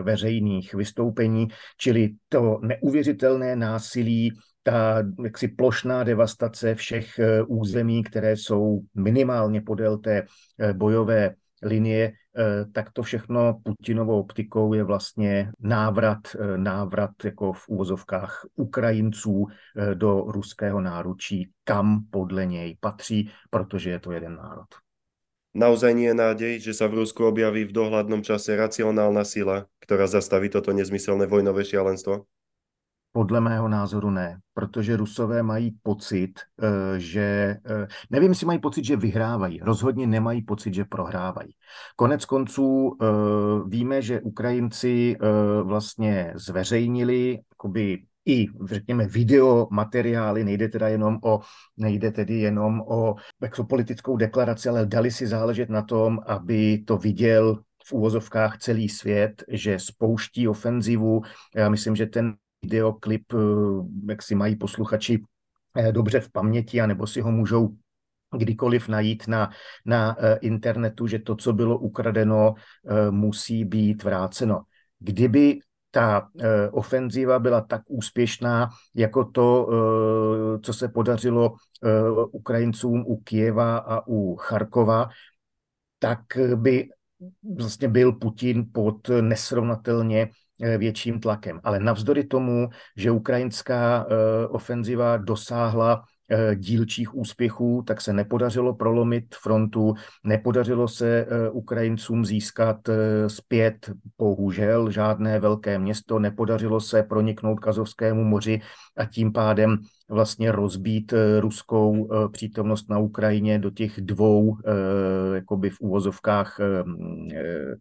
veřejných 0.01 0.73
vystoupení, 0.73 1.47
čili 1.77 2.13
to 2.29 2.59
neuvěřitelné 2.61 3.55
násilí 3.55 4.31
ta 4.63 5.03
jaksi 5.23 5.47
plošná 5.47 6.03
devastace 6.03 6.75
všech 6.75 7.19
území, 7.47 8.03
které 8.03 8.37
jsou 8.37 8.81
minimálně 8.95 9.61
podél 9.61 9.97
té 9.97 10.25
bojové 10.73 11.33
linie, 11.63 12.13
eh, 12.13 12.65
tak 12.73 12.91
to 12.91 13.03
všechno 13.03 13.59
Putinovou 13.63 14.19
optikou 14.19 14.73
je 14.73 14.83
vlastně 14.83 15.51
návrat, 15.59 16.19
eh, 16.35 16.57
návrat 16.57 17.11
jako 17.23 17.53
v 17.53 17.69
úvozovkách 17.69 18.45
Ukrajinců 18.55 19.45
eh, 19.47 19.95
do 19.95 20.21
ruského 20.27 20.81
náručí, 20.81 21.49
kam 21.63 21.99
podle 22.09 22.45
něj 22.45 22.77
patří, 22.79 23.31
protože 23.49 23.89
je 23.89 23.99
to 23.99 24.11
jeden 24.11 24.35
národ. 24.35 24.67
Naozaj 25.57 25.97
nie 25.97 26.13
je 26.13 26.13
nádej, 26.13 26.53
že 26.61 26.73
sa 26.77 26.85
v 26.85 27.01
Rusku 27.01 27.25
objaví 27.25 27.65
v 27.65 27.73
dohľadnom 27.73 28.21
čase 28.21 28.53
racionálna 28.53 29.25
sila, 29.25 29.65
ktorá 29.81 30.05
zastaví 30.05 30.53
toto 30.53 30.69
nezmyselné 30.69 31.25
vojnové 31.25 31.65
šialenstvo? 31.65 32.29
Podle 33.17 33.41
mého 33.41 33.67
názoru 33.67 34.09
ne, 34.09 34.39
protože 34.53 34.97
Rusové 34.97 35.43
mají 35.43 35.71
pocit, 35.83 36.33
eh, 36.61 36.99
že 36.99 37.57
eh, 37.65 37.87
nevím, 38.09 38.31
jestli 38.31 38.45
mají 38.45 38.59
pocit, 38.59 38.85
že 38.85 38.95
vyhrávají. 38.95 39.59
Rozhodně 39.59 40.07
nemají 40.07 40.41
pocit, 40.41 40.73
že 40.73 40.85
prohrávají. 40.85 41.49
Konec 41.95 42.25
konců 42.25 42.97
eh, 43.01 43.05
víme, 43.67 44.01
že 44.01 44.21
Ukrajinci 44.21 45.15
vlastně 45.63 46.33
zveřejnili 46.35 47.39
jakoby 47.51 48.03
i, 48.25 48.45
řekněme, 48.65 49.07
video 49.07 49.67
materiály, 49.71 50.43
nejde 50.43 50.69
teda 50.69 50.87
jenom 50.87 51.17
o, 51.23 51.39
nejde 51.77 52.11
tedy 52.11 52.39
jenom 52.39 52.81
o 52.81 53.15
politickou 53.69 54.17
deklaraci, 54.17 54.69
ale 54.69 54.85
dali 54.85 55.11
si 55.11 55.27
záležet 55.27 55.69
na 55.69 55.81
tom, 55.81 56.19
aby 56.25 56.77
to 56.77 56.97
viděl 56.97 57.55
v 57.85 57.93
úvozovkách 57.93 58.57
celý 58.57 58.89
svět, 58.89 59.43
že 59.47 59.79
spouští 59.79 60.47
ofenzivu. 60.47 61.21
Já 61.55 61.69
myslím, 61.69 61.95
že 61.95 62.05
ten 62.05 62.35
videoklip, 62.67 63.33
eh, 63.33 63.37
jak 64.09 64.21
si 64.23 64.35
mají 64.35 64.55
posluchači 64.55 65.23
eh, 65.77 65.91
dobře 65.91 66.19
v 66.19 66.31
paměti, 66.31 66.81
anebo 66.81 67.07
si 67.07 67.21
ho 67.21 67.31
můžou 67.31 67.75
kdykoliv 68.37 68.87
najít 68.87 69.27
na, 69.27 69.49
na 69.85 70.15
eh, 70.19 70.37
internetu, 70.41 71.07
že 71.07 71.19
to, 71.19 71.35
co 71.35 71.53
bylo 71.53 71.79
ukradeno, 71.79 72.53
musí 73.09 73.65
být 73.65 74.03
vráceno. 74.03 74.61
Kdyby 74.99 75.59
ta 75.91 76.29
ofenziva 76.71 77.39
byla 77.39 77.61
tak 77.61 77.81
úspěšná, 77.87 78.69
jako 78.95 79.25
to, 79.25 79.69
co 80.63 80.73
se 80.73 80.87
podařilo 80.87 81.55
Ukrajincům 82.31 83.03
u 83.07 83.17
Kijeva 83.17 83.77
a 83.77 84.07
u 84.07 84.35
Charkova, 84.35 85.09
tak 85.99 86.19
by 86.55 86.89
vlastně 87.57 87.87
byl 87.87 88.11
Putin 88.11 88.65
pod 88.73 89.09
nesrovnatelně 89.09 90.29
větším 90.59 91.19
tlakem. 91.19 91.59
Ale 91.63 91.79
navzdory 91.79 92.23
tomu, 92.23 92.69
že 92.95 93.11
ukrajinská 93.11 94.05
eh, 94.09 94.47
ofenziva 94.47 95.17
dosáhla 95.17 96.03
eh, 96.03 96.16
dílčích 96.55 97.15
úspěchů, 97.15 97.83
tak 97.87 98.01
se 98.01 98.13
nepodařilo 98.13 98.75
prolomit 98.75 99.35
frontu, 99.35 99.93
nepodařilo 100.23 100.87
se 100.87 101.25
Ukrajincům 101.51 102.25
získat 102.25 102.77
zpět, 103.27 103.91
bohužel, 104.17 104.91
žádné 104.91 105.39
velké 105.39 105.79
město, 105.79 106.19
nepodařilo 106.19 106.81
se 106.81 107.03
proniknout 107.03 107.59
k 107.59 107.67
Azovskému 107.67 108.23
moři 108.23 108.61
a 108.97 109.05
tím 109.05 109.33
pádem 109.33 109.77
vlastně 110.09 110.51
rozbít 110.51 111.13
ruskou 111.39 112.09
přítomnost 112.31 112.89
na 112.89 112.97
Ukrajině 112.99 113.59
do 113.59 113.69
těch 113.69 114.01
dvou, 114.01 114.57
jakoby 115.33 115.69
v 115.69 115.79
úvozovkách 115.79 116.59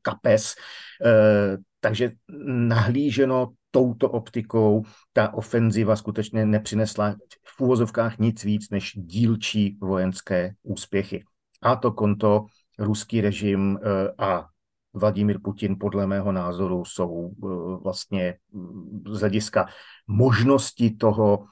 kapes, 0.02 0.54
takže 1.80 2.10
nahlíženo 2.46 3.48
touto 3.76 4.10
optikou 4.10 4.84
ta 5.12 5.34
ofenziva 5.34 5.96
skutečně 5.96 6.46
nepřinesla 6.46 7.16
v 7.44 7.60
úvozovkách 7.60 8.18
nic 8.18 8.44
víc 8.44 8.70
než 8.70 8.92
dílčí 8.96 9.78
vojenské 9.80 10.54
úspěchy. 10.62 11.24
A 11.62 11.76
to 11.76 11.92
konto 11.92 12.46
ruský 12.78 13.20
režim 13.20 13.78
eh, 13.82 14.12
a 14.18 14.46
Vladimír 14.94 15.40
Putin 15.44 15.76
podle 15.80 16.06
mého 16.06 16.32
názoru 16.32 16.84
jsou 16.84 17.30
vlastně 17.84 18.34
mm, 18.52 19.02
z 19.08 19.20
hlediska 19.20 19.68
možnosti 20.06 20.96
toho, 20.96 21.44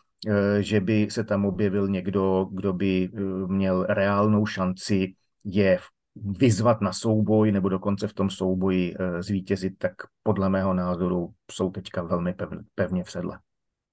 že 0.61 0.81
by 0.81 1.09
se 1.11 1.25
tam 1.25 1.45
objevil 1.45 1.89
někdo, 1.89 2.49
kdo 2.51 2.73
by 2.73 3.11
měl 3.47 3.87
reálnou 3.89 4.47
šanci 4.47 5.15
je 5.45 5.79
vyzvat 6.17 6.81
na 6.81 6.93
souboj 6.93 7.53
nebo 7.53 7.69
dokonce 7.69 8.09
v 8.09 8.13
tom 8.13 8.31
souboji 8.31 8.95
zvítězit, 9.21 9.79
tak 9.79 9.93
podle 10.23 10.49
mého 10.49 10.75
názoru 10.75 11.35
jsou 11.51 11.71
teďka 11.71 12.03
velmi 12.03 12.35
pevně 12.75 13.05
v 13.05 13.11
sedle. 13.11 13.39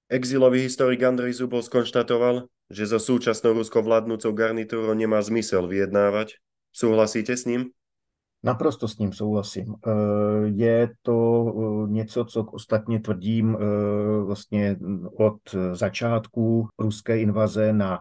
Exilový 0.09 0.59
historik 0.59 1.03
Andrej 1.03 1.33
Zubov 1.33 1.65
skonštatoval, 1.65 2.43
že 2.67 2.83
so 2.83 2.99
súčasnou 2.99 3.55
ruskou 3.55 3.79
vládnúcou 3.79 4.35
garnitúrou 4.35 4.91
nemá 4.91 5.23
zmysel 5.23 5.67
vyjednávať. 5.67 6.35
Souhlasíte 6.75 7.31
s 7.31 7.47
ním? 7.47 7.71
Naprosto 8.43 8.87
s 8.87 8.97
ním 8.97 9.13
souhlasím. 9.13 9.75
Eh, 9.75 9.91
je 10.45 10.89
to 11.01 11.17
eh, 11.47 11.91
něco, 11.91 12.25
co 12.25 12.43
ostatně 12.43 12.99
tvrdím 12.99 13.55
eh, 13.55 14.23
vlastně 14.23 14.75
od 15.17 15.39
začátku 15.73 16.67
ruské 16.79 17.19
invaze 17.19 17.73
na 17.73 17.99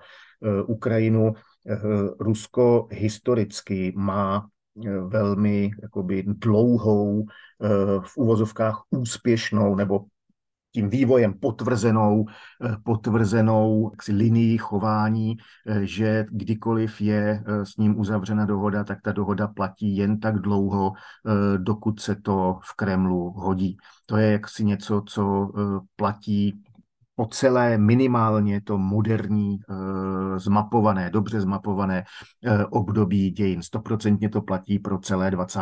Ukrajinu. 0.66 1.34
Rusko 2.20 2.88
historicky 2.90 3.92
má 3.96 4.48
velmi 5.06 5.70
jakoby 5.82 6.24
dlouhou, 6.26 7.26
v 8.00 8.16
úvozovkách 8.16 8.82
úspěšnou 8.90 9.74
nebo 9.74 10.04
tím 10.72 10.90
vývojem 10.90 11.34
potvrzenou, 11.34 12.26
eh, 12.64 12.76
potvrzenou 12.84 13.90
jaksi, 13.92 14.12
linii 14.12 14.58
chování, 14.58 15.36
eh, 15.66 15.86
že 15.86 16.24
kdykoliv 16.30 17.00
je 17.00 17.44
eh, 17.46 17.66
s 17.66 17.76
ním 17.76 18.00
uzavřena 18.00 18.44
dohoda, 18.44 18.84
tak 18.84 19.02
ta 19.02 19.12
dohoda 19.12 19.48
platí 19.48 19.96
jen 19.96 20.20
tak 20.20 20.38
dlouho, 20.38 20.92
dokud 21.56 22.00
se 22.00 22.16
to 22.16 22.58
v 22.62 22.76
Kremlu 22.76 23.30
hodí. 23.30 23.76
To 24.06 24.16
je 24.16 24.32
jaksi 24.32 24.64
něco, 24.64 25.02
co 25.06 25.50
platí 25.96 26.62
po 27.20 27.26
celé 27.26 27.78
minimálně 27.78 28.60
to 28.60 28.78
moderní, 28.78 29.58
zmapované, 30.36 31.10
dobře 31.10 31.40
zmapované 31.40 32.04
období 32.70 33.30
dějin. 33.30 33.62
Stoprocentně 33.62 34.28
to 34.28 34.42
platí 34.42 34.78
pro 34.78 34.98
celé 34.98 35.30
20. 35.30 35.60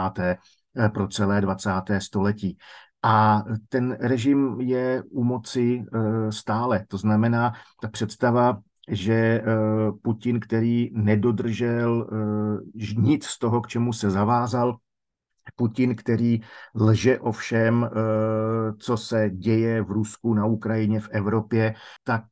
pro 0.92 1.08
celé 1.08 1.40
20. 1.40 1.70
století. 1.98 2.58
A 3.02 3.44
ten 3.68 3.96
režim 4.00 4.60
je 4.60 5.02
u 5.10 5.24
moci 5.24 5.82
eh, 5.82 6.32
stále. 6.32 6.84
To 6.88 6.98
znamená, 6.98 7.52
ta 7.82 7.88
představa, 7.88 8.58
že 8.88 9.14
eh, 9.14 9.42
Putin, 10.02 10.40
který 10.40 10.90
nedodržel 10.92 12.06
eh, 12.12 12.94
nic 12.96 13.24
z 13.24 13.38
toho, 13.38 13.60
k 13.60 13.66
čemu 13.66 13.92
se 13.92 14.10
zavázal, 14.10 14.76
Putin, 15.56 15.96
který 15.96 16.40
lže 16.74 17.18
o 17.18 17.32
všem, 17.32 17.90
co 18.78 18.96
se 18.96 19.30
děje 19.30 19.82
v 19.82 19.90
Rusku, 19.90 20.34
na 20.34 20.46
Ukrajině, 20.46 21.00
v 21.00 21.08
Evropě, 21.10 21.74
tak 22.04 22.24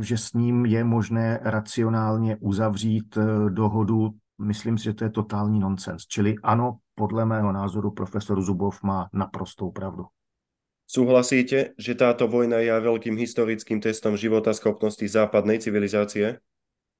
že 0.00 0.18
s 0.18 0.32
ním 0.32 0.66
je 0.66 0.84
možné 0.84 1.40
racionálně 1.42 2.36
uzavřít 2.40 3.18
dohodu. 3.48 4.10
Myslím 4.40 4.78
si, 4.78 4.84
že 4.84 4.94
to 4.94 5.04
je 5.04 5.10
totální 5.10 5.60
nonsens. 5.60 6.06
Čili 6.06 6.34
ano, 6.42 6.78
podle 6.94 7.24
mého 7.24 7.52
názoru 7.52 7.90
profesor 7.90 8.42
Zubov 8.42 8.82
má 8.82 9.08
naprostou 9.12 9.70
pravdu. 9.70 10.06
Súhlasíte, 10.90 11.78
že 11.78 11.94
táto 11.94 12.26
vojna 12.26 12.58
je 12.58 12.74
veľkým 12.74 13.14
historickým 13.14 13.78
testom 13.78 14.18
života 14.18 14.50
schopnosti 14.50 15.06
západnej 15.06 15.62
civilizácie? 15.62 16.42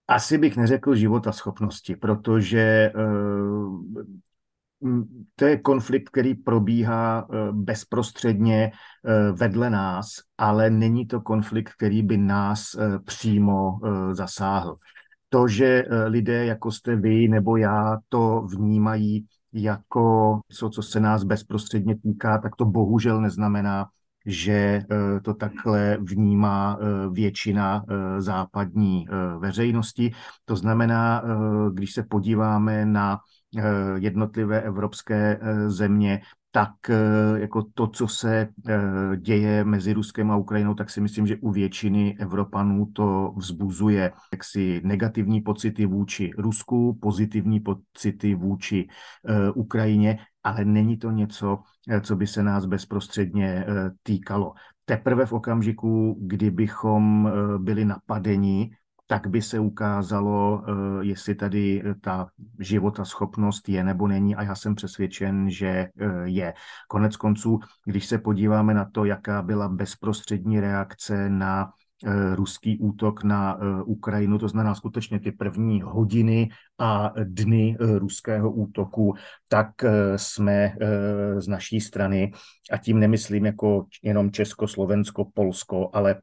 Asi 0.06 0.38
bych 0.38 0.56
neřekl 0.56 0.94
života 0.94 1.32
schopnosti, 1.32 1.96
protože 1.96 2.92
to 5.36 5.44
je 5.44 5.56
konflikt, 5.56 6.08
který 6.08 6.34
probíhá 6.34 7.20
e, 7.20 7.52
bezprostředně 7.52 8.64
e, 8.64 8.72
vedle 9.32 9.70
nás, 9.70 10.06
ale 10.38 10.70
není 10.70 11.06
to 11.06 11.20
konflikt, 11.20 11.72
který 11.72 12.02
by 12.02 12.16
nás 12.16 12.74
e, 12.74 12.98
přímo 12.98 13.78
zasáhl. 14.12 14.76
To, 15.28 15.48
že 15.48 15.84
lidé, 16.06 16.44
jako 16.44 16.72
jste 16.72 16.96
vy 16.96 17.28
nebo 17.28 17.56
já, 17.56 17.98
to 18.08 18.46
vnímají 18.50 19.26
jako 19.52 20.40
co, 20.48 20.70
co 20.70 20.82
se 20.82 21.00
nás 21.00 21.24
bezprostředně 21.24 21.96
týká, 21.96 22.38
tak 22.38 22.56
to 22.56 22.64
bohužel 22.64 23.20
neznamená, 23.20 23.86
že 24.26 24.52
eh, 24.52 25.20
to 25.20 25.34
takhle 25.34 25.98
vnímá 26.00 26.78
eh, 26.80 27.08
většina 27.10 27.84
eh, 27.88 28.20
západní 28.20 29.06
veřejnosti. 29.38 30.12
To 30.44 30.56
znamená, 30.56 31.22
když 31.72 31.92
se 31.92 32.02
podíváme 32.02 32.86
na 32.86 33.18
jednotlivé 33.94 34.60
evropské 34.60 35.40
země, 35.66 36.20
tak 36.52 36.70
jako 37.36 37.66
to, 37.74 37.86
co 37.86 38.08
se 38.08 38.48
děje 39.16 39.64
mezi 39.64 39.92
Ruskem 39.92 40.30
a 40.30 40.36
Ukrajinou, 40.36 40.74
tak 40.74 40.90
si 40.90 41.00
myslím, 41.00 41.26
že 41.26 41.36
u 41.36 41.50
většiny 41.50 42.16
Evropanů 42.20 42.86
to 42.92 43.34
vzbuzuje 43.36 44.12
jaksi 44.32 44.80
negativní 44.84 45.40
pocity 45.40 45.86
vůči 45.86 46.30
Rusku, 46.38 46.98
pozitivní 47.00 47.60
pocity 47.60 48.34
vůči 48.34 48.88
Ukrajině, 49.54 50.18
ale 50.42 50.64
není 50.64 50.96
to 50.96 51.10
něco, 51.10 51.58
co 52.00 52.16
by 52.16 52.26
se 52.26 52.42
nás 52.42 52.66
bezprostředně 52.66 53.66
týkalo. 54.02 54.52
Teprve 54.84 55.26
v 55.26 55.32
okamžiku, 55.32 56.18
kdybychom 56.20 57.32
byli 57.58 57.84
napadeni 57.84 58.70
tak 59.10 59.26
by 59.26 59.42
se 59.42 59.58
ukázalo, 59.58 60.62
eh, 60.62 60.72
jestli 61.04 61.34
tady 61.34 61.82
eh, 61.84 61.94
ta 62.00 62.28
života 62.58 63.04
schopnost 63.04 63.68
je 63.68 63.84
nebo 63.84 64.08
není 64.08 64.36
a 64.36 64.42
já 64.42 64.54
jsem 64.54 64.74
přesvědčen, 64.74 65.50
že 65.50 65.66
eh, 65.66 65.88
je. 66.24 66.54
Konec 66.88 67.16
konců, 67.16 67.58
když 67.84 68.06
se 68.06 68.18
podíváme 68.18 68.74
na 68.74 68.84
to, 68.84 69.04
jaká 69.04 69.42
byla 69.42 69.68
bezprostřední 69.68 70.60
reakce 70.60 71.30
na 71.30 71.70
ruský 72.34 72.78
útok 72.78 73.24
na 73.24 73.58
Ukrajinu, 73.84 74.38
to 74.38 74.48
znamená 74.48 74.74
skutečně 74.74 75.20
ty 75.20 75.32
první 75.32 75.82
hodiny 75.82 76.48
a 76.78 77.12
dny 77.24 77.76
ruského 77.80 78.52
útoku, 78.52 79.14
tak 79.48 79.68
jsme 80.16 80.72
z 81.38 81.48
naší 81.48 81.80
strany, 81.80 82.32
a 82.72 82.76
tím 82.76 83.00
nemyslím 83.00 83.46
jako 83.46 83.86
jenom 84.02 84.30
Česko, 84.30 84.68
Slovensko, 84.68 85.24
Polsko, 85.34 85.90
ale 85.92 86.16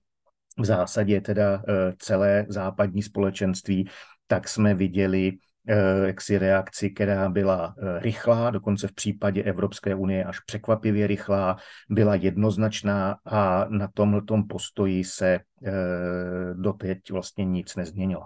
v 0.60 0.65
zásadě 0.65 1.22
teda 1.22 1.63
eh, 1.67 1.93
celé 2.00 2.46
západní 2.50 3.02
společenství, 3.04 3.89
tak 4.28 4.50
jsme 4.50 4.74
viděli 4.74 5.32
eh, 5.67 6.08
jaksi 6.08 6.38
reakci, 6.38 6.89
která 6.89 7.30
byla 7.30 7.76
eh, 7.78 8.00
rychlá, 8.00 8.50
dokonce 8.50 8.88
v 8.88 8.93
případě 8.93 9.43
Evropské 9.43 9.96
unie 9.96 10.24
až 10.24 10.39
překvapivě 10.39 11.08
rychlá, 11.08 11.58
byla 11.89 12.15
jednoznačná 12.15 13.15
a 13.26 13.65
na 13.70 13.88
tomhle 13.93 14.22
postoji 14.50 15.04
se 15.04 15.39
doteď 16.54 17.12
vlastně 17.12 17.46
nic 17.46 17.76
nezměnilo. 17.76 18.26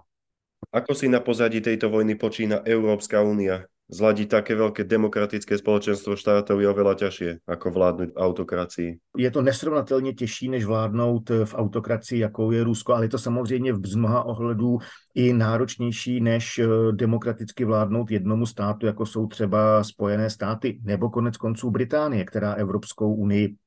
Ako 0.74 0.96
si 0.96 1.10
na 1.10 1.20
pozadí 1.20 1.62
tejto 1.62 1.90
vojny 1.90 2.16
počína 2.16 2.62
Európska 2.64 3.22
únia? 3.22 3.66
Zladiť 3.92 4.28
také 4.32 4.56
veľké 4.56 4.88
demokratické 4.88 5.60
společenstvo 5.60 6.16
štátov 6.16 6.64
je 6.64 6.68
oveľa 6.72 6.96
ťažšie, 6.96 7.30
ako 7.44 7.68
vládnuť 7.72 8.10
autokracii. 8.16 8.90
Je 9.18 9.32
to 9.32 9.42
nesrovnatelně 9.42 10.14
těžší, 10.14 10.50
než 10.50 10.66
vládnout 10.66 11.30
v 11.30 11.56
autokracii, 11.56 12.20
jakou 12.20 12.52
je 12.52 12.64
Rusko, 12.64 12.94
ale 12.94 13.06
je 13.06 13.10
to 13.10 13.18
samozřejmě 13.18 13.74
z 13.86 13.96
mnoha 13.96 14.24
ohledů 14.24 14.78
i 15.16 15.34
náročnější, 15.34 16.22
než 16.22 16.60
eh, 16.60 16.68
demokraticky 16.92 17.66
vládnout 17.66 18.12
jednomu 18.12 18.46
státu, 18.46 18.86
jako 18.86 19.06
jsou 19.06 19.28
třeba 19.28 19.84
Spojené 19.84 20.30
státy 20.30 20.80
nebo 20.84 21.10
konec 21.10 21.38
konců 21.38 21.72
Británie, 21.72 22.26
která 22.26 22.54
Evropskou 22.54 23.14
unii 23.14 23.48
Eh, 23.48 23.61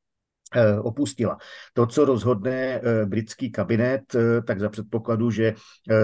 opustila. 0.83 1.39
To, 1.73 1.87
co 1.87 2.05
rozhodne 2.05 2.81
eh, 2.81 3.07
britský 3.07 3.51
kabinet, 3.51 4.15
eh, 4.15 4.43
tak 4.43 4.61
za 4.61 4.69
předpokladu, 4.69 5.31
že 5.31 5.55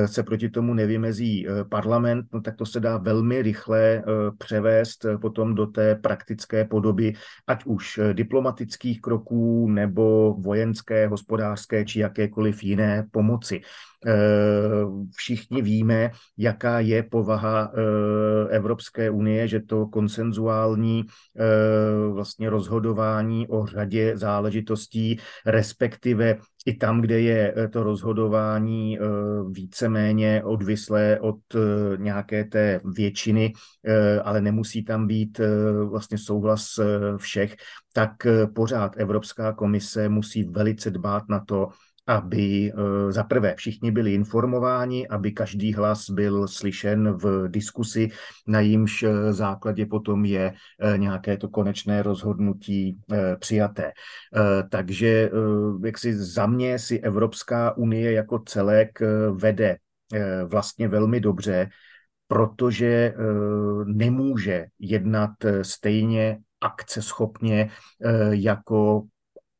se 0.06 0.22
proti 0.22 0.48
tomu 0.48 0.74
nevymezí 0.74 1.46
parlament, 1.68 2.26
no 2.32 2.40
tak 2.40 2.56
to 2.56 2.66
se 2.66 2.80
dá 2.80 2.96
velmi 2.96 3.42
rychle 3.42 4.02
převést 4.38 5.06
potom 5.20 5.54
do 5.54 5.66
té 5.66 5.94
praktické 5.94 6.64
podoby, 6.64 7.12
ať 7.46 7.64
už 7.64 8.00
diplomatických 8.12 9.00
kroků 9.00 9.68
nebo 9.68 10.34
vojenské, 10.38 11.08
hospodářské 11.08 11.84
či 11.84 12.00
jakékoliv 12.00 12.64
jiné 12.64 13.06
pomoci. 13.10 13.60
Eh, 14.06 14.84
všichni 15.16 15.62
víme, 15.62 16.10
jaká 16.38 16.80
je 16.80 17.02
povaha 17.02 17.72
eh, 17.74 18.56
Evropské 18.56 19.10
unie, 19.10 19.48
že 19.48 19.60
to 19.60 19.86
konsenzuální 19.86 21.04
eh, 21.04 22.12
vlastně 22.12 22.50
rozhodování 22.50 23.48
o 23.48 23.66
řadě 23.66 24.12
záležitostí, 24.16 25.18
respektive 25.46 26.36
i 26.66 26.74
tam, 26.74 27.00
kde 27.00 27.20
je 27.20 27.54
to 27.72 27.82
rozhodování 27.82 28.98
víceméně 29.50 30.42
odvislé 30.44 31.20
od 31.20 31.38
nějaké 31.96 32.44
té 32.44 32.80
většiny, 32.84 33.52
ale 34.24 34.40
nemusí 34.40 34.84
tam 34.84 35.06
být 35.06 35.40
vlastně 35.84 36.18
souhlas 36.18 36.66
všech, 37.16 37.56
tak 37.92 38.10
pořád 38.54 38.92
Evropská 38.96 39.52
komise 39.52 40.08
musí 40.08 40.44
velice 40.44 40.90
dbát 40.90 41.22
na 41.28 41.44
to, 41.44 41.68
aby 42.06 42.72
za 43.08 43.24
prvé 43.24 43.54
všichni 43.56 43.90
byli 43.90 44.14
informováni, 44.14 45.08
aby 45.08 45.32
každý 45.32 45.74
hlas 45.74 46.10
byl 46.10 46.48
slyšen 46.48 47.12
v 47.12 47.48
diskusi, 47.48 48.08
na 48.46 48.60
jímž 48.60 49.04
základě 49.30 49.86
potom 49.86 50.24
je 50.24 50.52
nějaké 50.96 51.36
to 51.36 51.48
konečné 51.48 52.02
rozhodnutí 52.02 52.98
přijaté. 53.38 53.92
Takže 54.70 55.30
jak 55.84 55.98
si 55.98 56.14
za 56.14 56.46
mě 56.46 56.78
si 56.78 57.00
Evropská 57.00 57.76
unie 57.76 58.12
jako 58.12 58.38
celek 58.38 58.98
vede 59.32 59.76
vlastně 60.46 60.88
velmi 60.88 61.20
dobře, 61.20 61.68
protože 62.28 63.14
nemůže 63.84 64.66
jednat 64.78 65.30
stejně 65.62 66.38
akceschopně 66.60 67.70
jako 68.30 69.02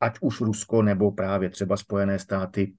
ať 0.01 0.19
už 0.21 0.41
Rusko 0.41 0.83
nebo 0.83 1.13
právě 1.13 1.51
třeba 1.51 1.77
Spojené 1.77 2.19
státy 2.19 2.73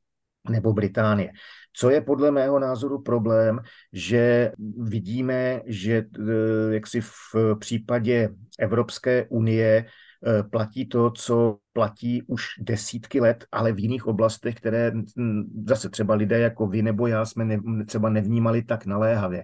nebo 0.49 0.73
Británie. 0.73 1.31
Co 1.73 1.89
je 1.89 2.01
podle 2.01 2.31
mého 2.31 2.59
názoru 2.59 3.01
problém, 3.01 3.59
že 3.93 4.51
vidíme, 4.77 5.61
že 5.65 6.03
eh, 6.19 6.73
jaksi 6.73 7.01
v 7.01 7.35
případě 7.59 8.29
Evropské 8.59 9.25
unie 9.29 9.85
eh, 9.85 10.43
platí 10.43 10.87
to, 10.87 11.11
co 11.11 11.57
platí 11.73 12.23
už 12.27 12.45
desítky 12.59 13.21
let, 13.21 13.45
ale 13.51 13.71
v 13.71 13.79
jiných 13.79 14.07
oblastech, 14.07 14.55
které 14.55 14.91
hm, 14.91 15.63
zase 15.67 15.89
třeba 15.89 16.15
lidé 16.15 16.39
jako 16.39 16.67
vy 16.67 16.81
nebo 16.81 17.07
já 17.07 17.25
jsme 17.25 17.45
ne, 17.45 17.59
třeba 17.85 18.09
nevnímali 18.09 18.63
tak 18.63 18.85
naléhavě. 18.85 19.43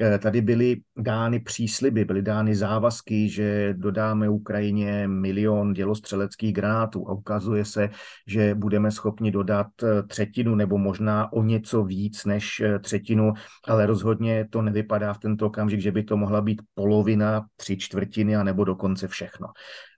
Eh, 0.00 0.18
tady 0.18 0.40
byly 0.40 0.76
dány 0.96 1.40
přísliby, 1.40 2.04
byly 2.04 2.22
dány 2.22 2.54
závazky, 2.54 3.28
že 3.28 3.74
dodáme 3.74 4.28
Ukrajině 4.28 5.08
milion 5.08 5.72
dělostřeleckých 5.72 6.52
granátů 6.52 7.08
a 7.08 7.12
ukazuje 7.12 7.64
se, 7.64 7.90
že 8.26 8.54
budeme 8.54 8.90
schopni 8.90 9.30
dodat 9.30 9.66
eh, 9.82 10.02
třetinu 10.02 10.54
nebo 10.54 10.78
možná 10.78 11.32
o 11.32 11.42
něco 11.42 11.84
víc 11.84 12.24
než 12.24 12.60
eh, 12.60 12.78
třetinu, 12.78 13.32
ale 13.68 13.86
rozhodně 13.86 14.48
to 14.50 14.62
nevypadá 14.62 15.12
v 15.12 15.18
tento 15.18 15.46
okamžik, 15.46 15.80
že 15.80 15.92
by 15.92 16.02
to 16.02 16.16
mohla 16.16 16.40
být 16.40 16.62
polovina, 16.74 17.46
tři 17.56 17.76
čtvrtiny 17.76 18.36
a 18.36 18.42
nebo 18.42 18.64
dokonce 18.64 19.08
všechno. 19.08 19.46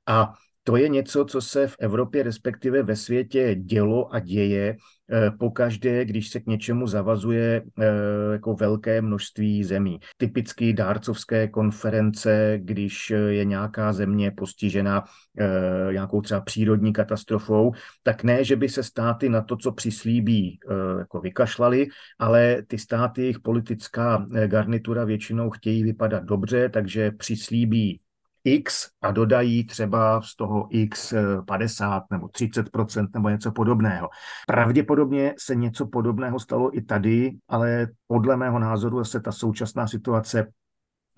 A 0.07 0.35
to 0.71 0.77
je 0.77 0.89
něco, 0.89 1.25
co 1.25 1.41
se 1.41 1.67
v 1.67 1.77
Evropě, 1.81 2.23
respektive 2.23 2.83
ve 2.83 2.97
světě 2.97 3.55
dělo 3.55 4.15
a 4.15 4.19
děje 4.19 4.77
eh, 5.13 5.31
pokaždé, 5.31 6.05
když 6.05 6.29
se 6.29 6.41
k 6.41 6.47
něčemu 6.47 6.87
zavazuje 6.87 7.63
eh, 7.81 7.87
jako 8.33 8.55
velké 8.55 9.03
množství 9.03 9.65
zemí. 9.65 10.01
Typicky 10.17 10.73
dárcovské 10.73 11.49
konference, 11.49 12.59
když 12.63 13.11
je 13.11 13.45
nějaká 13.45 13.93
země 13.93 14.31
postižena 14.31 15.05
eh, 15.39 15.93
nějakou 15.93 16.21
třeba 16.21 16.41
přírodní 16.41 16.93
katastrofou, 16.93 17.73
tak 18.03 18.25
ne, 18.25 18.45
že 18.45 18.57
by 18.57 18.69
se 18.69 18.83
státy 18.83 19.29
na 19.29 19.43
to, 19.43 19.57
co 19.57 19.73
přislíbí, 19.73 20.59
jako 20.99 21.21
vykašlali, 21.21 21.87
ale 22.19 22.63
ty 22.67 22.79
státy, 22.79 23.21
jejich 23.21 23.41
politická 23.41 24.27
garnitura 24.47 25.05
většinou 25.05 25.51
chtějí 25.51 25.83
vypadat 25.85 26.25
dobře, 26.25 26.69
takže 26.69 27.11
přislíbí 27.11 28.01
X 28.45 28.89
a 29.03 29.11
dodají 29.11 29.65
třeba 29.65 30.23
z 30.23 30.37
toho 30.37 30.67
X 30.71 31.15
50 31.47 31.97
eh, 31.99 32.07
nebo 32.11 32.27
30% 32.27 33.09
nebo 33.15 33.29
něco 33.29 33.53
podobného. 33.53 34.09
Pravděpodobně 34.47 35.35
se 35.39 35.55
něco 35.55 35.87
podobného 35.87 36.41
stalo 36.41 36.77
i 36.77 36.83
tady, 36.83 37.33
ale 37.49 37.87
podle 38.07 38.37
mého 38.37 38.59
názoru 38.59 39.05
se 39.05 39.21
ta 39.21 39.33
současná 39.33 39.87
situace 39.87 40.47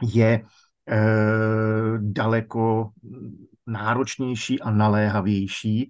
je 0.03 0.29
e, 0.35 0.45
daleko 1.99 2.91
náročnější 3.67 4.61
a 4.61 4.71
naléhavější. 4.71 5.83
E, 5.83 5.89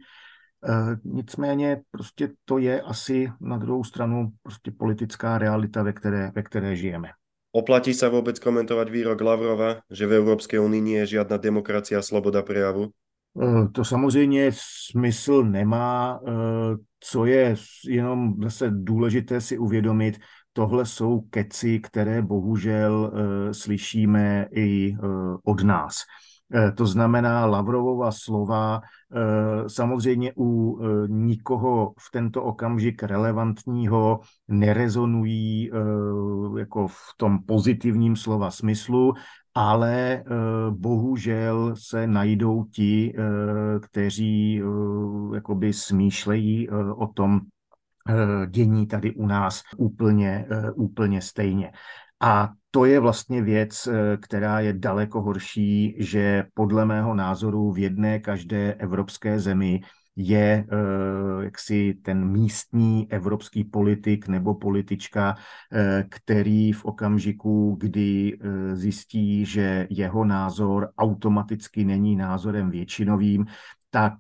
nicméně 1.05 1.83
prostě 1.91 2.31
to 2.45 2.59
je 2.59 2.83
asi 2.83 3.33
na 3.41 3.57
druhou 3.57 3.85
stranu 3.85 4.33
prostě 4.43 4.71
politická 4.71 5.39
realita, 5.39 5.83
ve 5.83 5.93
které, 5.93 6.31
ve 6.35 6.43
které 6.43 6.77
žijeme. 6.77 7.09
Oplatí 7.53 7.93
sa 7.93 8.09
vôbec 8.09 8.41
komentovať 8.41 8.89
výrok 8.89 9.21
Lavrova, 9.21 9.85
že 9.93 10.09
v 10.09 10.25
Európskej 10.25 10.57
unii 10.57 10.81
nie 10.81 10.99
je 11.05 11.21
žiadna 11.21 11.37
demokracia 11.37 12.01
a 12.01 12.05
sloboda 12.05 12.41
prejavu? 12.41 12.97
Eh, 13.41 13.69
to 13.73 13.85
samozřejmě 13.85 14.51
smysl 14.53 15.43
nemá. 15.45 16.21
Eh, 16.29 16.33
co 17.01 17.25
je 17.25 17.57
jenom 17.89 18.35
zase 18.43 18.71
důležité 18.71 19.41
si 19.41 19.59
uvědomit, 19.59 20.19
tohle 20.53 20.87
jsou 20.87 21.21
keci, 21.21 21.81
které 21.81 22.23
bohužel 22.23 23.13
eh, 23.15 23.55
slyšíme 23.55 24.49
i 24.57 24.97
od 25.45 25.63
nás. 25.63 25.95
Eh, 26.55 26.73
to 26.73 26.87
znamená 26.87 27.47
Lavrovova 27.47 28.13
slova 28.13 28.81
eh, 28.81 29.69
samozřejmě 29.69 30.33
u 30.37 30.79
eh, 30.79 31.09
nikoho 31.09 31.95
v 31.99 32.11
tento 32.13 32.43
okamžik 32.43 33.03
relevantního 33.03 34.21
nerezonují 34.49 35.71
jako 36.59 36.89
v 36.89 36.99
tom 37.17 37.39
pozitivním 37.47 38.17
slova 38.17 38.51
smyslu, 38.51 39.13
ale 39.55 40.25
bohužel 40.71 41.75
se 41.79 42.07
najdou 42.07 42.65
ti, 42.65 43.15
kteří 43.81 44.63
jakoby 45.35 45.73
smýšlejí 45.73 46.69
o 46.97 47.07
tom 47.07 47.41
dění 48.47 48.87
tady 48.87 49.15
u 49.15 49.27
nás 49.27 49.63
úplně, 49.77 50.47
úplně 50.75 51.21
stejně. 51.21 51.73
A 52.23 52.49
to 52.71 52.85
je 52.85 53.01
vlastně 53.01 53.43
věc, 53.43 53.87
eh, 53.87 54.17
která 54.17 54.61
je 54.61 54.73
daleko 54.73 55.23
horší, 55.23 55.97
že 55.99 56.45
podle 56.55 56.85
mého 56.85 57.15
názoru 57.15 57.73
v 57.73 57.79
jedné 57.79 58.19
každé 58.19 58.75
evropské 58.75 59.41
zemi 59.41 59.81
je 60.17 60.67
eh, 60.69 61.45
jaksi 61.45 61.95
ten 62.03 62.25
místní 62.29 63.13
evropský 63.13 63.65
politik 63.65 64.29
nebo 64.29 64.55
politička, 64.55 65.35
eh, 65.73 66.05
který 66.09 66.73
v 66.73 66.85
okamžiku, 66.85 67.77
kdy 67.81 68.39
zjistí, 68.73 69.45
že 69.47 69.87
jeho 69.91 70.25
názor 70.25 70.91
automaticky 70.99 71.85
není 71.85 72.17
názorem 72.17 72.71
většinovým, 72.71 73.47
tak 73.95 74.15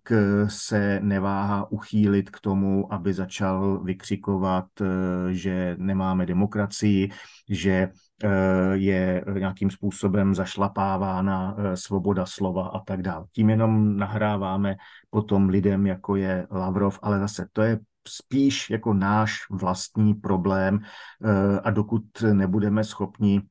se 0.47 1.01
neváhá 1.03 1.73
uchýlit 1.73 2.31
k 2.31 2.41
tomu, 2.41 2.93
aby 2.93 3.15
začal 3.15 3.81
vykřikovat, 3.85 4.67
že 5.31 5.77
nemáme 5.79 6.27
demokracii, 6.27 7.11
že 7.51 7.89
Eh, 8.25 8.77
je 8.77 9.25
nějakým 9.39 9.71
způsobem 9.71 10.35
zašlapávána 10.35 11.57
eh, 11.59 11.77
svoboda 11.77 12.27
slova 12.27 12.69
a 12.69 12.81
tak 12.81 13.03
dále. 13.03 13.25
Tím 13.33 13.51
jenom 13.51 13.97
nahráváme 13.97 14.77
potom 15.11 15.49
lidem, 15.49 15.87
jako 15.87 16.17
je 16.17 16.47
Lavrov, 16.51 16.99
ale 17.03 17.19
zase 17.19 17.47
to 17.53 17.63
je 17.63 17.79
spíš 18.09 18.71
jako 18.71 18.95
náš 18.95 19.39
vlastní 19.51 20.15
problém 20.15 20.79
eh, 21.25 21.61
a 21.61 21.71
dokud 21.71 22.05
nebudeme 22.33 22.85
schopni 22.85 23.43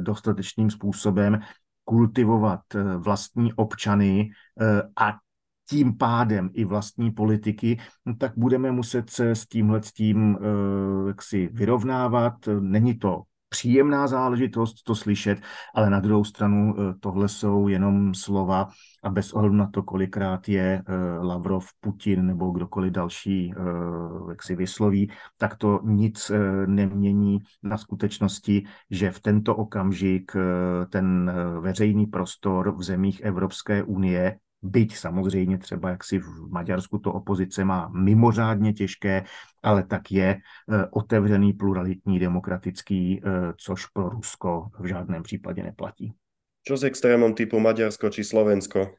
dostatečným 0.00 0.70
způsobem 0.70 1.38
kultivovat 1.84 2.60
vlastní 2.98 3.52
občany 3.52 4.30
a 4.96 5.16
tím 5.68 5.96
pádem 5.96 6.50
i 6.52 6.64
vlastní 6.64 7.10
politiky, 7.10 7.78
no 8.06 8.14
tak 8.14 8.32
budeme 8.36 8.72
muset 8.72 9.10
se 9.10 9.30
s 9.30 9.46
tímhle 9.46 9.82
s 9.82 9.92
tím 9.92 10.38
jaksi 11.06 11.48
vyrovnávat. 11.52 12.34
Není 12.60 12.98
to 12.98 13.22
příjemná 13.48 14.06
záležitost 14.06 14.82
to 14.82 14.94
slyšet, 14.94 15.38
ale 15.74 15.90
na 15.90 16.00
druhou 16.00 16.24
stranu 16.24 16.74
eh, 16.78 16.94
tohle 17.00 17.28
jsou 17.28 17.68
jenom 17.68 18.14
slova 18.14 18.68
a 19.02 19.10
bez 19.10 19.32
ohledu 19.32 19.54
na 19.54 19.66
to, 19.66 19.82
kolikrát 19.82 20.48
je 20.48 20.82
eh, 20.86 20.94
Lavrov, 21.20 21.66
Putin 21.80 22.26
nebo 22.26 22.50
kdokoliv 22.50 22.92
další, 22.92 23.52
eh, 23.52 23.60
jak 24.30 24.42
si 24.42 24.56
vysloví, 24.56 25.10
tak 25.38 25.56
to 25.56 25.80
nic 25.84 26.32
nemění 26.66 27.38
na 27.62 27.78
skutečnosti, 27.78 28.64
že 28.90 29.10
v 29.10 29.20
tento 29.20 29.56
okamžik 29.56 30.32
ten 30.90 31.32
veřejný 31.60 32.06
prostor 32.06 32.76
v 32.76 32.82
zemích 32.82 33.20
Evropské 33.20 33.82
unie 33.82 34.38
byť 34.62 34.96
samozřejmě 34.96 35.58
třeba 35.58 35.90
jak 35.90 36.04
si 36.04 36.18
v 36.18 36.48
Maďarsku 36.50 36.98
to 36.98 37.12
opozice 37.12 37.64
má 37.64 37.88
mimořádně 37.88 38.72
těžké, 38.72 39.24
ale 39.62 39.84
tak 39.84 40.12
je 40.12 40.36
eh, 40.36 40.86
otevřený, 40.90 41.52
pluralitní, 41.52 42.18
demokratický, 42.18 43.20
eh, 43.24 43.30
což 43.56 43.86
pro 43.86 44.08
Rusko 44.08 44.68
v 44.78 44.86
žádném 44.86 45.22
případě 45.22 45.62
neplatí. 45.62 46.12
Čo 46.66 46.74
s 46.74 46.82
extrémom 46.82 47.30
typu 47.30 47.62
Maďarsko 47.62 48.10
či 48.10 48.26
Slovensko? 48.26 48.90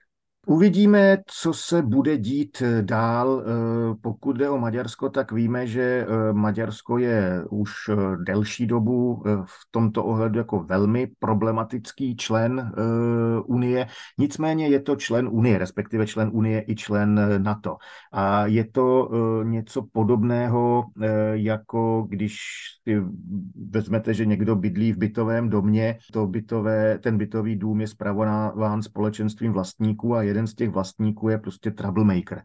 Uvidíme, 0.50 1.18
co 1.26 1.54
se 1.54 1.82
bude 1.82 2.18
dít 2.18 2.62
eh, 2.62 2.82
dál. 2.82 3.44
Eh, 3.44 3.96
pokud 4.02 4.38
jde 4.38 4.50
o 4.50 4.58
Maďarsko, 4.58 5.10
tak 5.10 5.32
víme, 5.32 5.68
že 5.68 5.82
eh, 5.82 6.34
Maďarsko 6.34 6.98
je 6.98 7.44
už 7.50 7.72
delší 8.24 8.68
dobu 8.68 9.24
v 9.46 9.72
tomto 9.72 10.04
ohledu 10.04 10.40
jako 10.40 10.64
velmi 10.64 11.08
problematický 11.20 12.16
člen 12.16 12.72
Unie. 13.46 13.88
Nicméně 14.18 14.68
je 14.68 14.80
to 14.80 14.96
člen 14.96 15.28
Unie, 15.32 15.58
respektive 15.58 16.08
člen 16.08 16.30
Unie 16.34 16.64
i 16.68 16.76
člen 16.76 17.42
NATO. 17.44 17.78
A 18.12 18.46
je 18.46 18.66
to 18.66 19.10
něco 19.44 19.82
podobného, 19.92 20.86
jako 21.34 22.08
když 22.10 22.38
vezmete, 23.70 24.14
že 24.14 24.26
někdo 24.26 24.56
bydlí 24.56 24.94
v 24.94 24.98
bytovém 24.98 25.50
domě, 25.50 25.98
to 26.14 26.28
bytové, 26.28 27.00
ten 27.00 27.18
bytový 27.18 27.56
dům 27.56 27.82
je 27.82 27.88
zpravován 27.88 28.82
společenstvím 28.82 29.52
vlastníků 29.52 30.16
a 30.16 30.22
jeden 30.22 30.37
jeden 30.38 30.48
z 30.48 30.56
těch 30.56 30.70
vlastníků 30.70 31.30
je 31.30 31.38
prostě 31.38 31.72
troublemaker. 31.72 32.44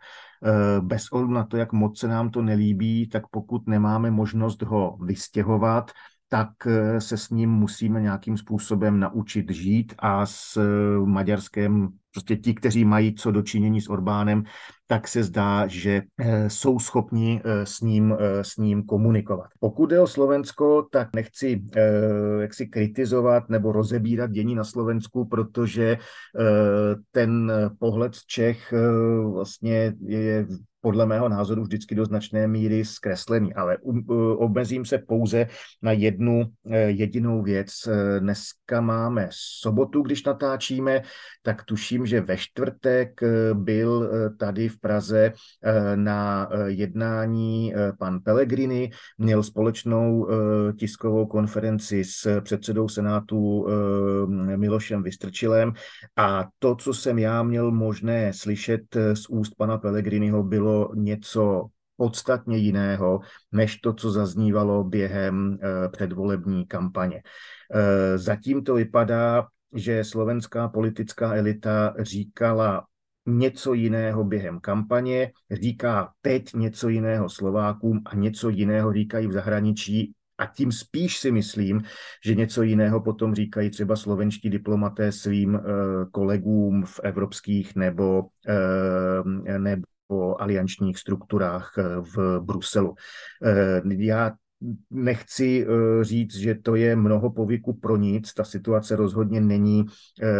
Bez 0.81 1.09
ohledu 1.13 1.33
na 1.33 1.45
to, 1.45 1.57
jak 1.57 1.73
moc 1.73 1.99
se 1.99 2.09
nám 2.09 2.31
to 2.31 2.43
nelíbí, 2.43 3.09
tak 3.09 3.23
pokud 3.31 3.69
nemáme 3.69 4.11
možnost 4.11 4.63
ho 4.63 4.97
vystěhovat, 5.01 5.91
tak 6.33 6.67
eh, 6.67 7.01
se 7.01 7.17
s 7.17 7.31
ním 7.31 7.51
musíme 7.51 8.01
nějakým 8.01 8.37
způsobem 8.37 9.01
naučit 9.01 9.51
žít 9.51 9.95
a 9.99 10.27
s 10.27 10.57
eh, 10.57 11.07
Maďarskem, 11.07 11.89
prostě 12.13 12.37
ti, 12.37 12.55
kteří 12.55 12.85
mají 12.85 13.15
co 13.15 13.31
dočinění 13.31 13.81
s 13.81 13.89
Orbánem, 13.89 14.43
tak 14.87 15.09
se 15.09 15.23
zdá, 15.23 15.67
že 15.67 16.03
eh, 16.21 16.51
jsou 16.51 16.79
schopni 16.79 17.43
s 17.65 17.81
ním, 17.81 18.17
s 18.43 18.57
ním 18.57 18.83
komunikovat. 18.83 19.47
Pokud 19.61 19.93
je 19.93 20.01
o 20.01 20.07
Slovensko, 20.07 20.87
tak 20.93 21.09
nechci 21.15 21.65
jak 22.41 22.55
si 22.55 22.67
kritizovat 22.67 23.49
nebo 23.49 23.73
rozebírat 23.73 24.31
dění 24.31 24.55
na 24.55 24.65
Slovensku, 24.65 25.25
protože 25.25 25.99
ten 27.11 27.53
pohled 27.79 28.15
z 28.15 28.27
Čech 28.27 28.75
vlastně 29.33 29.95
je 30.01 30.47
podle 30.83 31.07
mého 31.07 31.29
názoru 31.29 31.63
vždycky 31.63 31.95
do 31.95 32.05
značné 32.05 32.49
míry 32.49 32.85
zkreslený, 32.85 33.55
ale 33.55 33.79
um, 33.79 34.05
obmezím 34.37 34.85
se 34.85 34.99
pouze 34.99 35.47
na 35.83 35.93
jednu 35.93 36.45
eh, 36.71 36.79
jedinou 36.79 37.43
věc. 37.43 37.71
Eh, 37.87 38.21
dneska 38.21 38.81
máme 38.81 39.29
sobotu, 39.33 40.03
když 40.03 40.25
natáčíme, 40.25 41.03
tak 41.43 41.65
tuším, 41.65 42.07
že 42.07 42.21
ve 42.21 42.37
čtvrtek 42.37 43.23
eh, 43.23 43.55
byl 43.55 44.11
tady 44.39 44.69
v 44.69 44.81
Praze 44.81 45.33
na 45.95 46.49
jednání 46.67 47.75
pan 47.99 48.21
Pellegrini, 48.21 48.91
měl 49.19 49.43
společnou 49.43 50.29
tiskovou 50.79 51.27
konferenci 51.27 52.05
s 52.05 52.41
předsedou 52.41 52.89
Senátu 52.89 53.67
Milošem 54.57 55.03
Vystrčilem 55.03 55.73
a 56.17 56.49
to, 56.59 56.75
co 56.75 56.95
jsem 56.95 57.19
já 57.19 57.43
měl 57.43 57.71
možné 57.71 58.33
slyšet 58.33 58.83
z 59.15 59.29
úst 59.29 59.55
pana 59.55 59.79
Pellegriniho, 59.79 60.43
bylo 60.43 60.72
bylo 60.73 60.95
něco 60.95 61.67
podstatně 61.97 62.57
jiného, 62.57 63.21
než 63.53 63.77
to, 63.77 63.93
co 63.93 64.11
zaznívalo 64.11 64.85
během 64.85 65.59
eh, 65.63 65.89
předvolební 65.89 66.67
kampaně. 66.67 67.23
Eh, 67.75 68.19
zatím 68.19 68.65
to 68.65 68.75
vypadá, 68.75 69.47
že 69.75 70.05
slovenská 70.05 70.69
politická 70.69 71.35
elita 71.35 71.95
říkala 71.99 72.87
něco 73.27 73.75
jiného 73.75 74.25
během 74.25 74.61
kampaně, 74.61 75.33
říká 75.51 76.13
teď 76.23 76.55
něco 76.55 76.89
jiného 76.89 77.29
Slovákům 77.29 78.03
a 78.07 78.15
něco 78.15 78.49
jiného 78.49 78.93
říkají 78.93 79.27
v 79.27 79.33
zahraničí 79.33 80.13
a 80.39 80.47
tím 80.47 80.73
spíš 80.73 81.19
si 81.19 81.31
myslím, 81.31 81.83
že 82.25 82.35
něco 82.35 82.63
jiného 82.63 83.01
potom 83.01 83.35
říkají 83.35 83.71
třeba 83.71 83.97
slovenští 83.97 84.51
diplomaté 84.51 85.13
svým 85.13 85.55
uh, 85.55 85.61
kolegům 86.11 86.85
v 86.85 87.01
evropských 87.05 87.77
nebo, 87.77 88.23
nebo 89.59 89.92
o 90.13 90.41
aliančních 90.41 90.99
strukturách 90.99 91.73
eh, 91.79 91.83
v 92.01 92.41
Bruselu. 92.41 92.95
Eh, 93.45 93.83
já 93.97 94.33
nechci 94.91 95.67
eh, 95.67 96.05
říct, 96.05 96.37
že 96.37 96.55
to 96.55 96.75
je 96.75 96.97
mnoho 96.97 97.31
povyku 97.31 97.73
pro 97.73 97.97
nic. 97.97 98.35
Ta 98.35 98.45
situace 98.45 98.97
rozhodně 98.97 99.41
není 99.41 99.85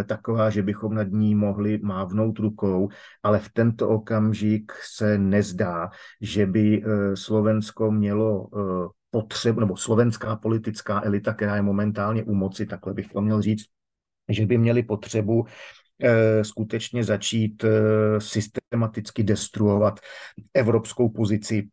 taková, 0.07 0.51
že 0.51 0.63
bychom 0.63 0.95
nad 0.95 1.09
ní 1.11 1.35
mohli 1.35 1.79
mávnout 1.83 2.39
rukou, 2.39 2.89
ale 3.23 3.39
v 3.39 3.49
tento 3.53 3.89
okamžik 3.89 4.73
se 4.95 5.19
nezdá, 5.19 5.91
že 6.21 6.47
by 6.47 6.83
Slovensko 7.15 7.91
mělo 7.91 8.49
potřebu, 9.11 9.61
nebo 9.61 9.77
slovenská 9.77 10.37
politická 10.37 11.03
elita, 11.05 11.35
která 11.35 11.57
je 11.57 11.63
momentálně 11.63 12.25
u 12.25 12.35
moci, 12.35 12.67
takhle 12.67 12.95
bych 12.95 13.09
to 13.09 13.21
měl 13.21 13.43
říct, 13.43 13.65
že 14.29 14.47
by 14.47 14.59
měli 14.59 14.83
potřebu 14.83 15.47
skutečně 16.43 17.05
začít 17.05 17.65
eh, 17.65 17.71
systematicky 18.21 19.23
destruovat 19.23 20.01
evropskou 20.55 21.09
pozici 21.09 21.69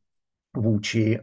vůči 0.58 1.17
eh, 1.17 1.21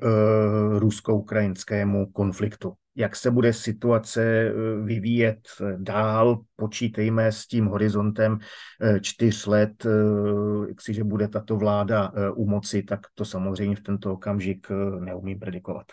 rusko-ukrajinskému 0.79 2.07
konfliktu. 2.07 2.73
Jak 2.99 3.17
se 3.17 3.31
bude 3.31 3.53
situace 3.53 4.53
vyvíjet 4.85 5.49
dál, 5.77 6.41
počítejme 6.57 7.33
s 7.33 7.47
tím 7.47 7.67
horizontem 7.67 8.39
čtyř 9.01 9.47
let, 9.47 9.87
že 10.91 11.05
bude 11.05 11.29
tato 11.29 11.57
vláda 11.57 12.13
u 12.35 12.49
moci, 12.49 12.83
tak 12.83 13.01
to 13.15 13.25
samozřejmě 13.25 13.77
v 13.77 13.81
tento 13.81 14.13
okamžik 14.13 14.67
neumím 15.01 15.39
predikovat. 15.39 15.87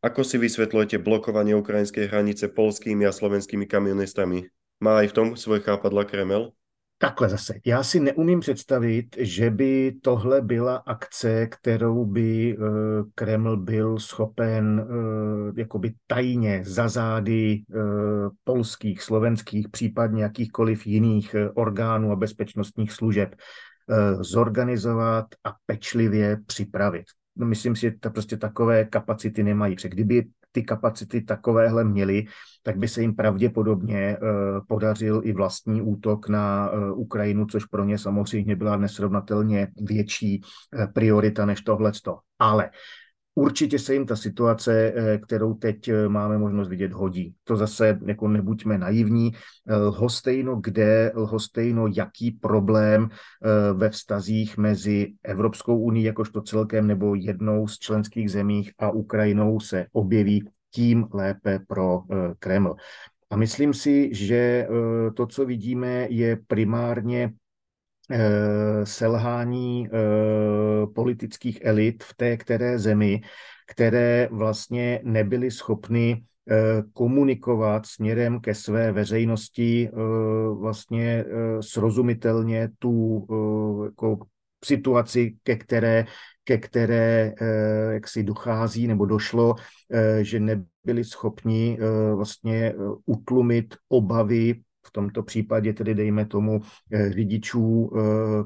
Ako 0.00 0.24
si 0.24 0.40
vysvetľujete 0.40 0.96
blokovanie 0.96 1.52
ukrajinskej 1.54 2.08
hranice 2.08 2.48
polskými 2.48 3.04
a 3.04 3.12
slovenskými 3.12 3.68
kamionistami? 3.68 4.48
Má 4.80 5.02
i 5.02 5.08
v 5.08 5.12
tom 5.12 5.36
svoj 5.36 5.60
chápadla 5.60 6.04
Kreml? 6.04 6.52
Takhle 6.98 7.28
zase. 7.28 7.54
Já 7.66 7.82
si 7.82 8.00
neumím 8.00 8.40
představit, 8.40 9.16
že 9.18 9.50
by 9.50 9.92
tohle 10.02 10.40
byla 10.40 10.76
akce, 10.76 11.46
kterou 11.46 12.04
by 12.04 12.56
uh, 12.58 12.66
Kreml 13.14 13.56
byl 13.56 13.98
schopen 13.98 14.80
uh, 14.80 15.58
jakoby 15.58 15.94
tajně 16.06 16.62
za 16.64 16.88
zády 16.88 17.62
uh, 17.68 17.82
polských, 18.44 19.02
slovenských, 19.02 19.68
případně 19.68 20.22
jakýchkoliv 20.22 20.86
jiných 20.86 21.36
orgánů 21.54 22.12
a 22.12 22.16
bezpečnostních 22.16 22.92
služeb 22.92 23.34
zorganizovat 24.20 25.26
a 25.44 25.54
pečlivě 25.66 26.38
připravit. 26.46 27.04
No, 27.36 27.46
myslím 27.46 27.76
si, 27.76 27.80
že 27.80 27.92
ta 28.00 28.10
prostě 28.10 28.36
takové 28.36 28.84
kapacity 28.84 29.42
nemají. 29.42 29.74
Protože 29.74 29.88
kdyby 29.88 30.24
ty 30.52 30.62
kapacity 30.62 31.20
takovéhle 31.20 31.84
měli, 31.84 32.24
tak 32.62 32.76
by 32.76 32.88
se 32.88 33.00
jim 33.00 33.14
pravděpodobně 33.14 33.98
eh, 33.98 34.18
podařil 34.68 35.20
i 35.24 35.32
vlastní 35.32 35.82
útok 35.82 36.28
na 36.28 36.70
eh, 36.72 36.92
Ukrajinu, 36.92 37.46
což 37.46 37.64
pro 37.64 37.84
ně 37.84 37.98
samozřejmě 37.98 38.56
byla 38.56 38.76
nesrovnatelně 38.76 39.68
větší 39.76 40.40
eh, 40.42 40.86
priorita 40.86 41.46
než 41.46 41.60
tohleto. 41.60 42.18
Ale 42.38 42.70
Určitě 43.40 43.78
se 43.78 43.94
jim 43.94 44.06
ta 44.06 44.16
situace, 44.16 44.94
kterou 45.22 45.54
teď 45.54 45.90
máme 46.08 46.38
možnost 46.38 46.68
vidět, 46.68 46.92
hodí. 46.92 47.34
To 47.44 47.56
zase 47.56 47.98
jako 48.06 48.28
nebuďme 48.28 48.78
naivní. 48.78 49.32
Lhostejno 49.66 50.56
kde, 50.56 51.12
lhostejno 51.14 51.86
jaký 51.86 52.30
problém 52.30 53.08
ve 53.72 53.90
vztazích 53.90 54.58
mezi 54.58 55.12
Evropskou 55.22 55.78
unii 55.78 56.06
jakožto 56.06 56.42
celkem 56.42 56.86
nebo 56.86 57.14
jednou 57.14 57.68
z 57.68 57.78
členských 57.78 58.30
zemích 58.30 58.72
a 58.78 58.90
Ukrajinou 58.90 59.60
se 59.60 59.86
objeví, 59.92 60.48
tím 60.70 61.06
lépe 61.12 61.58
pro 61.68 62.02
Kreml. 62.38 62.74
A 63.30 63.36
myslím 63.36 63.74
si, 63.74 64.14
že 64.14 64.68
to, 65.16 65.26
co 65.26 65.46
vidíme, 65.46 66.06
je 66.10 66.38
primárně 66.46 67.32
Eh, 67.32 67.49
selhání 68.84 69.88
eh, 69.88 70.86
politických 70.94 71.58
elit 71.64 72.04
v 72.04 72.14
té 72.14 72.36
které 72.36 72.78
zemi, 72.78 73.20
které 73.66 74.28
vlastně 74.32 75.00
nebyly 75.04 75.50
schopny 75.50 76.22
eh, 76.50 76.82
komunikovat 76.92 77.86
směrem 77.86 78.40
ke 78.40 78.54
své 78.54 78.92
veřejnosti 78.92 79.90
vlastně 80.58 81.24
srozumitelně 81.60 82.68
tu 82.78 83.26
jako 83.84 84.18
situaci, 84.64 85.36
ke 85.42 85.56
které, 85.56 86.04
ke 86.44 86.58
které 86.58 87.34
jak 87.90 88.08
si 88.08 88.22
dochází 88.22 88.86
nebo 88.86 89.06
došlo, 89.06 89.54
že 90.22 90.40
nebyli 90.40 91.04
schopni 91.04 91.78
vlastně 92.14 92.74
utlumit 93.06 93.74
obavy 93.88 94.62
v 94.90 94.92
tomto 94.92 95.22
případě 95.22 95.72
tedy 95.72 95.94
dejme 95.94 96.26
tomu 96.26 96.60
eh, 96.92 97.12
řidičů 97.12 97.90
eh, 97.90 98.00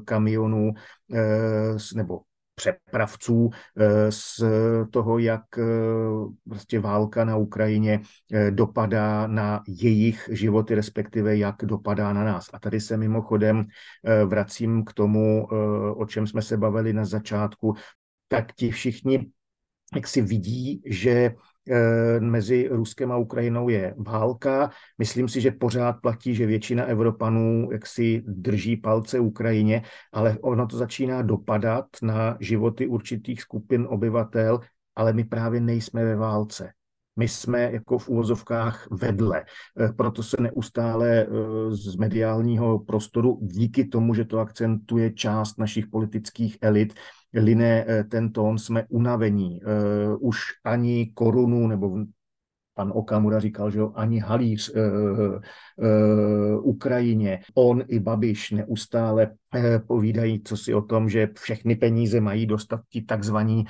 kamionů 0.05 0.73
eh, 1.13 1.77
nebo 1.95 2.21
přepravců 2.57 3.49
z 4.09 4.43
toho, 4.91 5.19
jak 5.19 5.41
prostě 6.49 6.79
válka 6.79 7.25
na 7.25 7.35
Ukrajině 7.35 8.01
dopadá 8.49 9.27
na 9.27 9.63
jejich 9.67 10.29
životy, 10.31 10.75
respektive 10.75 11.37
jak 11.37 11.55
dopadá 11.63 12.13
na 12.13 12.23
nás. 12.23 12.49
A 12.53 12.59
tady 12.59 12.79
se 12.79 12.97
mimochodem 12.97 13.65
vracím 14.25 14.83
k 14.83 14.93
tomu, 14.93 15.47
o 15.97 16.05
čem 16.05 16.27
jsme 16.27 16.41
se 16.41 16.57
bavili 16.57 16.93
na 16.93 17.05
začátku, 17.05 17.75
tak 18.27 18.53
ti 18.53 18.71
všichni 18.71 19.31
jak 19.95 20.07
si 20.07 20.21
vidí, 20.21 20.81
že 20.85 21.35
mezi 22.19 22.67
Ruskem 22.71 23.11
a 23.11 23.17
Ukrajinou 23.17 23.69
je 23.69 23.93
válka. 23.97 24.71
Myslím 24.97 25.27
si, 25.29 25.41
že 25.41 25.51
pořád 25.51 25.93
platí, 26.01 26.35
že 26.35 26.45
většina 26.45 26.85
Evropanů 26.85 27.69
jaksi 27.71 28.23
drží 28.27 28.77
palce 28.77 29.19
Ukrajině, 29.19 29.81
ale 30.13 30.37
ono 30.41 30.67
to 30.67 30.77
začíná 30.77 31.21
dopadat 31.21 31.85
na 32.01 32.37
životy 32.39 32.87
určitých 32.87 33.41
skupin 33.41 33.87
obyvatel, 33.89 34.59
ale 34.95 35.13
my 35.13 35.23
právě 35.23 35.61
nejsme 35.61 36.05
ve 36.05 36.15
válce. 36.15 36.71
My 37.15 37.27
jsme 37.27 37.71
jako 37.71 37.97
v 37.97 38.09
úvozovkách 38.09 38.87
vedle. 38.91 39.45
Eh, 39.79 39.93
proto 39.93 40.23
se 40.23 40.37
neustále 40.39 41.09
eh, 41.09 41.27
z 41.69 41.95
mediálního 41.95 42.79
prostoru, 42.79 43.39
díky 43.41 43.85
tomu, 43.85 44.13
že 44.13 44.25
to 44.25 44.39
akcentuje 44.39 45.13
část 45.13 45.59
našich 45.59 45.87
politických 45.87 46.57
elit, 46.61 46.93
line 47.35 47.85
eh, 47.87 48.03
ten 48.03 48.31
tón, 48.31 48.57
jsme 48.57 48.85
unavení. 48.89 49.61
Už 50.19 50.39
ani 50.63 51.11
korunu 51.13 51.67
nebo 51.67 51.97
pan 52.73 52.91
Okamura 52.95 53.39
říkal, 53.39 53.71
že 53.71 53.79
ani 53.95 54.19
halíř 54.19 54.69
uh, 54.69 55.39
Ukrajině, 56.63 57.39
on 57.53 57.83
i 57.87 57.99
Babiš 57.99 58.51
neustále 58.51 59.31
povídají, 59.87 60.43
co 60.43 60.57
si 60.57 60.73
o 60.73 60.81
tom, 60.81 61.09
že 61.09 61.29
všechny 61.39 61.75
peníze 61.75 62.21
mají 62.21 62.45
dostat 62.45 62.81
ti 62.89 63.01
takzvaní 63.01 63.65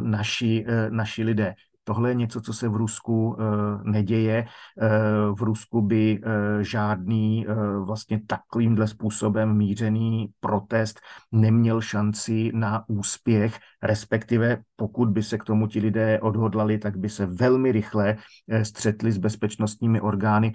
naši, 0.00 0.64
naši 0.90 1.24
lidé. 1.24 1.54
Tohle 1.88 2.10
je 2.10 2.14
něco, 2.14 2.40
co 2.40 2.52
se 2.52 2.68
v 2.68 2.76
Rusku 2.76 3.28
uh, 3.28 3.36
neděje. 3.82 4.44
Uh, 4.76 5.36
v 5.38 5.42
Rusku 5.42 5.82
by 5.82 6.20
uh, 6.20 6.32
žádný 6.60 7.46
vlastně 7.84 8.20
takovýmhle 8.26 8.88
způsobem 8.88 9.56
mířený 9.56 10.28
protest 10.40 11.00
neměl 11.32 11.80
šanci 11.80 12.50
na 12.54 12.84
úspěch, 12.88 13.58
respektive 13.82 14.58
pokud 14.76 15.08
by 15.08 15.22
se 15.22 15.38
k 15.38 15.44
tomu 15.44 15.66
ti 15.66 15.80
lidé 15.80 16.20
odhodlali, 16.20 16.78
tak 16.78 16.96
by 16.96 17.08
se 17.08 17.26
velmi 17.26 17.72
rychle 17.72 18.16
střetli 18.62 19.12
s 19.12 19.18
bezpečnostními 19.18 20.00
orgány. 20.00 20.54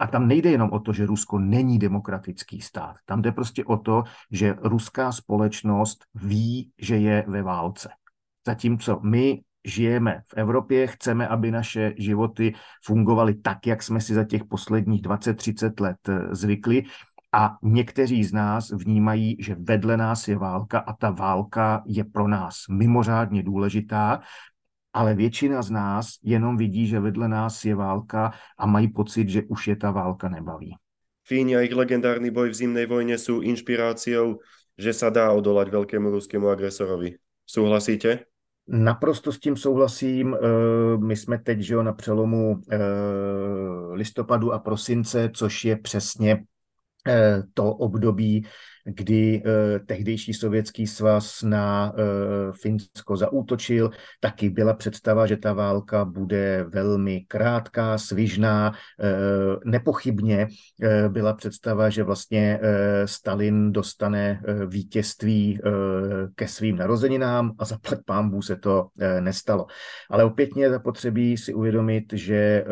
A 0.00 0.06
tam 0.06 0.28
nejde 0.28 0.50
jenom 0.50 0.70
o 0.70 0.80
to, 0.80 0.92
že 0.92 1.06
Rusko 1.06 1.38
není 1.38 1.78
demokratický 1.78 2.60
stát. 2.60 2.96
Tam 3.04 3.22
jde 3.22 3.32
prostě 3.32 3.64
o 3.64 3.76
to, 3.76 4.02
že 4.30 4.54
ruská 4.62 5.12
společnost 5.12 6.04
ví, 6.14 6.70
že 6.78 6.96
je 6.96 7.24
ve 7.28 7.42
válce. 7.42 7.88
Zatímco 8.46 9.00
my 9.02 9.40
žijeme 9.64 10.22
v 10.26 10.34
Evropě, 10.34 10.86
chceme, 10.86 11.28
aby 11.28 11.50
naše 11.50 11.94
životy 11.96 12.54
fungovaly 12.84 13.34
tak, 13.34 13.66
jak 13.66 13.82
jsme 13.82 14.00
si 14.00 14.14
za 14.14 14.24
těch 14.24 14.44
posledních 14.44 15.02
20-30 15.02 15.80
let 15.80 16.08
eh, 16.08 16.34
zvykli. 16.34 16.82
A 17.32 17.56
někteří 17.62 18.24
z 18.24 18.32
nás 18.32 18.70
vnímají, 18.70 19.36
že 19.40 19.54
vedle 19.54 19.96
nás 19.96 20.28
je 20.28 20.36
válka 20.38 20.78
a 20.78 20.92
ta 20.92 21.10
válka 21.10 21.82
je 21.86 22.04
pro 22.04 22.28
nás 22.28 22.64
mimořádně 22.70 23.42
důležitá, 23.42 24.20
ale 24.92 25.14
většina 25.14 25.62
z 25.62 25.70
nás 25.70 26.06
jenom 26.22 26.56
vidí, 26.56 26.86
že 26.86 27.00
vedle 27.00 27.28
nás 27.28 27.64
je 27.64 27.74
válka 27.74 28.32
a 28.58 28.66
mají 28.66 28.88
pocit, 28.88 29.28
že 29.28 29.42
už 29.42 29.68
je 29.68 29.76
ta 29.76 29.90
válka 29.90 30.28
nebaví. 30.28 30.76
Fíni 31.22 31.56
a 31.56 31.62
ich 31.62 31.70
legendárny 31.70 32.30
boj 32.34 32.50
v 32.50 32.58
zimnej 32.58 32.90
vojne 32.90 33.14
sú 33.14 33.38
inšpiráciou, 33.46 34.42
že 34.74 34.90
sa 34.90 35.14
dá 35.14 35.30
odolať 35.30 35.70
veľkému 35.70 36.10
ruskému 36.10 36.50
agresorovi. 36.50 37.14
Súhlasíte? 37.46 38.29
Naprosto 38.72 39.32
s 39.32 39.38
tím 39.38 39.56
souhlasím. 39.56 40.34
Eh, 40.34 40.98
my 40.98 41.16
jsme 41.16 41.38
teď 41.38 41.60
že 41.60 41.74
jo, 41.74 41.82
na 41.82 41.92
přelomu 41.92 42.60
eh, 42.70 42.78
listopadu 43.92 44.52
a 44.52 44.58
prosince, 44.58 45.30
což 45.34 45.64
je 45.64 45.76
přesně 45.76 46.44
eh, 47.06 47.42
to 47.54 47.74
období, 47.74 48.46
kdy 48.94 49.42
eh, 49.44 49.78
tehdejší 49.78 50.34
sovětský 50.34 50.86
svaz 50.86 51.42
na 51.42 51.92
eh, 51.92 52.02
Finsko 52.62 53.16
zaútočil. 53.16 53.90
Taky 54.20 54.50
byla 54.50 54.74
představa, 54.74 55.26
že 55.26 55.36
ta 55.36 55.52
válka 55.52 56.04
bude 56.04 56.64
velmi 56.68 57.20
krátká, 57.28 57.98
svižná. 57.98 58.72
Eh, 59.00 59.56
nepochybně 59.64 60.48
byla 61.08 61.34
představa, 61.34 61.90
že 61.90 62.02
vlastně 62.02 62.60
Stalin 63.04 63.72
dostane 63.72 64.42
vítězství 64.66 65.60
ke 66.34 66.48
svým 66.48 66.76
narozeninám 66.76 67.52
a 67.58 67.64
zaplať 67.64 67.98
pámbu 68.06 68.42
se 68.42 68.56
to 68.56 68.88
nestalo. 69.20 69.66
Ale 70.10 70.24
opětně 70.24 70.70
zapotřebí 70.70 71.36
si 71.36 71.54
uvědomit, 71.54 72.04
že 72.12 72.64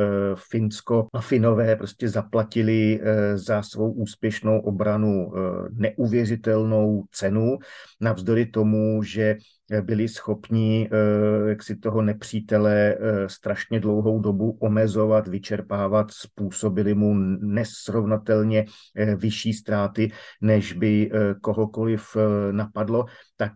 Finsko 0.50 1.07
a 1.14 1.20
Finové 1.20 1.76
prostě 1.76 2.09
zaplatili 2.09 3.00
za 3.35 3.62
svou 3.62 3.92
úspěšnou 3.92 4.61
obranu 4.61 5.33
neuvěřitelnou 5.72 6.07
neuvěřitelnou 6.08 7.04
cenu, 7.12 7.58
navzdory 8.00 8.46
tomu, 8.46 9.02
že 9.02 9.36
byli 9.83 10.09
schopni 10.09 10.88
eh, 10.92 11.48
jak 11.48 11.62
si 11.62 11.76
toho 11.76 12.02
nepřítele 12.02 12.94
eh, 12.94 13.28
strašně 13.28 13.81
dlouhou 13.81 14.20
dobu 14.20 14.57
omezovat, 14.61 15.28
vyčerpávat, 15.28 16.11
způsobili 16.11 16.94
mu 16.94 17.14
nesrovnatelně 17.40 18.64
eh, 18.96 19.14
vyšší 19.16 19.52
ztráty, 19.52 20.11
než 20.40 20.72
by 20.72 21.11
kohokoliv 21.40 22.16
napadlo, 22.50 23.04
tak 23.37 23.52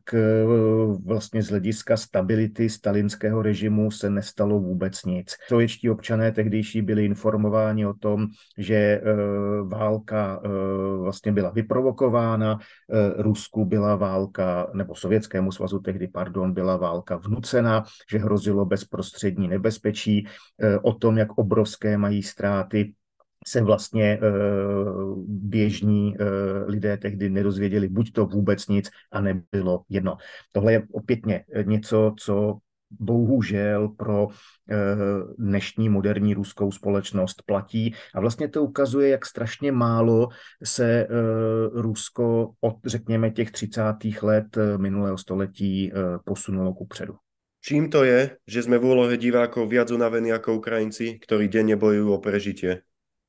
vlastně 1.05 1.42
z 1.42 1.48
hlediska 1.48 1.96
stability 1.96 2.68
stalinského 2.68 3.42
režimu 3.42 3.90
se 3.90 4.11
nestalo 4.11 4.61
vůbec 4.61 5.05
nic. 5.05 5.37
Sovětští 5.48 5.90
občané 5.90 6.33
tehdejší 6.33 6.83
byli 6.83 7.05
informováni 7.05 7.87
o 7.87 7.94
tom, 7.94 8.27
že 8.59 9.01
válka 9.64 10.40
vlastně 10.98 11.33
byla 11.33 11.51
vyprovokována, 11.51 12.59
Rusku 13.16 13.64
byla 13.64 13.96
válka, 13.96 14.70
nebo 14.75 14.94
Sovětskému 14.94 15.53
svazu 15.53 15.79
tehdy 15.79 16.01
kdy, 16.02 16.08
pardon, 16.08 16.52
byla 16.52 16.76
válka 16.76 17.16
vnucena, 17.16 17.84
že 18.10 18.18
hrozilo 18.18 18.64
bezprostřední 18.64 19.48
nebezpečí, 19.48 20.26
eh, 20.62 20.78
o 20.78 20.92
tom, 20.92 21.18
jak 21.18 21.38
obrovské 21.38 21.98
mají 21.98 22.22
ztráty 22.22 22.94
se 23.46 23.62
vlastně 23.62 24.04
e, 24.04 24.20
běžní 25.26 26.14
e, 26.14 26.24
lidé 26.66 26.96
tehdy 26.96 27.30
nedozvěděli 27.30 27.88
buď 27.88 28.12
to 28.12 28.26
vůbec 28.26 28.68
nic, 28.68 28.90
a 29.12 29.20
nebylo 29.20 29.82
jedno. 29.88 30.16
Tohle 30.52 30.72
je 30.72 30.82
opětně 30.92 31.44
něco, 31.64 32.14
co 32.18 32.58
bohužel 33.00 33.88
pro 33.88 34.28
eh, 34.70 34.76
dnešní 35.38 35.88
moderní 35.88 36.35
ruskou 36.35 36.72
společnost 36.72 37.42
platí. 37.46 37.94
A 38.14 38.20
vlastně 38.20 38.48
to 38.48 38.62
ukazuje, 38.62 39.09
jak 39.09 39.26
strašně 39.26 39.72
málo 39.72 40.28
se 40.64 40.87
eh, 40.87 41.09
Rusko 41.72 42.50
od, 42.61 42.76
řekněme, 42.87 43.31
těch 43.31 43.50
30. 43.50 43.83
let 44.22 44.57
eh, 44.57 44.78
minulého 44.78 45.18
století 45.18 45.92
posunulo 46.24 46.74
ku 46.74 46.87
předu. 46.87 47.14
Čím 47.64 47.90
to 47.90 48.05
je, 48.05 48.37
že 48.46 48.62
jsme 48.62 48.78
v 48.78 48.85
úlohe 48.85 49.16
divákov 49.16 49.68
viac 49.70 49.90
unavení 49.90 50.28
jako 50.28 50.55
Ukrajinci, 50.55 51.18
ktorí 51.22 51.46
denne 51.46 51.78
bojují 51.78 52.11
o 52.11 52.18
prežitie? 52.18 52.83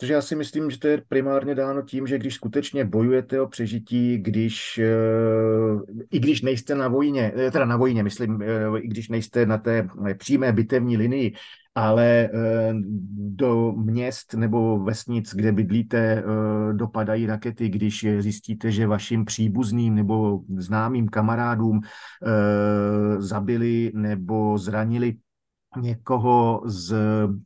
Protože 0.04 0.14
já 0.14 0.22
si 0.22 0.36
myslím, 0.36 0.72
že 0.72 0.80
to 0.80 0.88
je 0.88 1.04
primárně 1.08 1.56
dáno 1.56 1.82
tím, 1.82 2.08
že 2.08 2.18
když 2.20 2.34
skutečně 2.34 2.86
bojujete 2.86 3.42
o 3.42 3.48
přežití, 3.48 4.18
když, 4.18 4.78
eh, 4.78 6.04
i 6.12 6.20
když 6.20 6.42
nejste 6.42 6.76
na 6.76 6.88
vojně, 6.88 7.32
eh, 7.36 7.52
teda 7.52 7.66
na 7.66 7.78
vojně, 7.78 8.04
myslím, 8.04 8.42
eh, 8.42 8.80
i 8.80 8.88
když 8.88 9.10
nejste 9.10 9.46
na 9.46 9.58
té 9.58 9.88
přímé 10.18 10.52
bitevní 10.52 10.98
linii, 10.98 11.34
ale 11.76 12.30
do 13.16 13.72
měst 13.72 14.34
nebo 14.34 14.80
vesnic, 14.80 15.36
kde 15.36 15.52
bydlíte, 15.52 16.24
dopadají 16.72 17.26
rakety, 17.26 17.70
když 17.70 18.06
zjistíte, 18.20 18.72
že 18.72 18.88
vašim 18.88 19.26
příbuzným 19.26 19.96
nebo 19.96 20.40
známým 20.58 21.10
kamarádům 21.10 21.82
zabili 23.20 23.92
nebo 23.96 24.58
zranili 24.58 25.16
někoho 25.78 26.62
z 26.66 26.96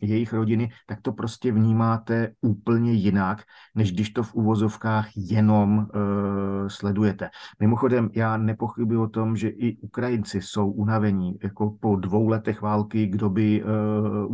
jejich 0.02 0.34
rodiny, 0.34 0.70
tak 0.88 1.02
to 1.02 1.12
prostě 1.12 1.52
vnímáte 1.52 2.32
úplně 2.42 2.92
jinak, 2.92 3.44
než 3.76 3.92
když 3.92 4.10
to 4.10 4.24
v 4.24 4.36
uvozovkách 4.36 5.08
jenom 5.16 5.78
uh, 5.78 6.68
sledujete. 6.68 7.30
Mimochodem, 7.60 8.10
já 8.14 8.38
nepochybuji 8.38 8.98
o 9.00 9.08
tom, 9.08 9.36
že 9.36 9.50
i 9.50 9.78
Ukrajinci 9.78 10.42
jsou 10.42 10.72
unavení, 10.72 11.38
jako 11.44 11.78
po 11.80 11.96
dvou 11.96 12.28
letech 12.28 12.62
války, 12.62 13.08
kdo 13.08 13.30
by 13.30 13.64
uh, 13.64 13.70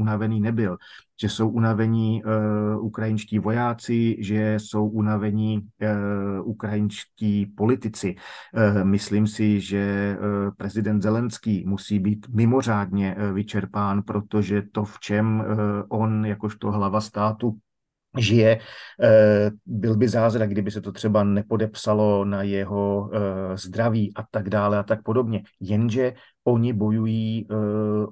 unavený 0.01 0.41
nebyl 0.41 0.77
že 1.21 1.29
jsou 1.29 1.49
unavení 1.49 2.23
uh, 2.23 2.85
ukrajinští 2.85 3.39
vojáci, 3.39 4.17
že 4.19 4.55
jsou 4.59 4.87
unavení 4.87 5.57
uh, 5.57 6.47
ukrajinští 6.49 7.45
politici. 7.45 8.15
Uh, 8.15 8.83
myslím 8.83 9.27
si, 9.27 9.59
že 9.59 10.17
uh, 10.19 10.51
prezident 10.57 11.01
Zelenský 11.01 11.63
musí 11.67 11.99
být 11.99 12.27
mimořádně 12.29 13.15
uh, 13.15 13.31
vyčerpán, 13.31 14.01
protože 14.01 14.61
to, 14.71 14.83
v 14.83 14.99
čem 14.99 15.39
uh, 15.39 15.45
on 15.89 16.25
jakožto 16.25 16.71
hlava 16.71 17.01
státu 17.01 17.57
žije. 18.17 18.59
Byl 19.65 19.97
by 19.97 20.07
zázrak, 20.07 20.49
kdyby 20.49 20.71
se 20.71 20.81
to 20.81 20.91
třeba 20.91 21.23
nepodepsalo 21.23 22.25
na 22.25 22.43
jeho 22.43 23.11
zdraví 23.55 24.13
a 24.15 24.23
tak 24.31 24.49
dále 24.49 24.77
a 24.77 24.83
tak 24.83 25.03
podobně. 25.03 25.43
Jenže 25.59 26.13
oni 26.43 26.73
bojují 26.73 27.47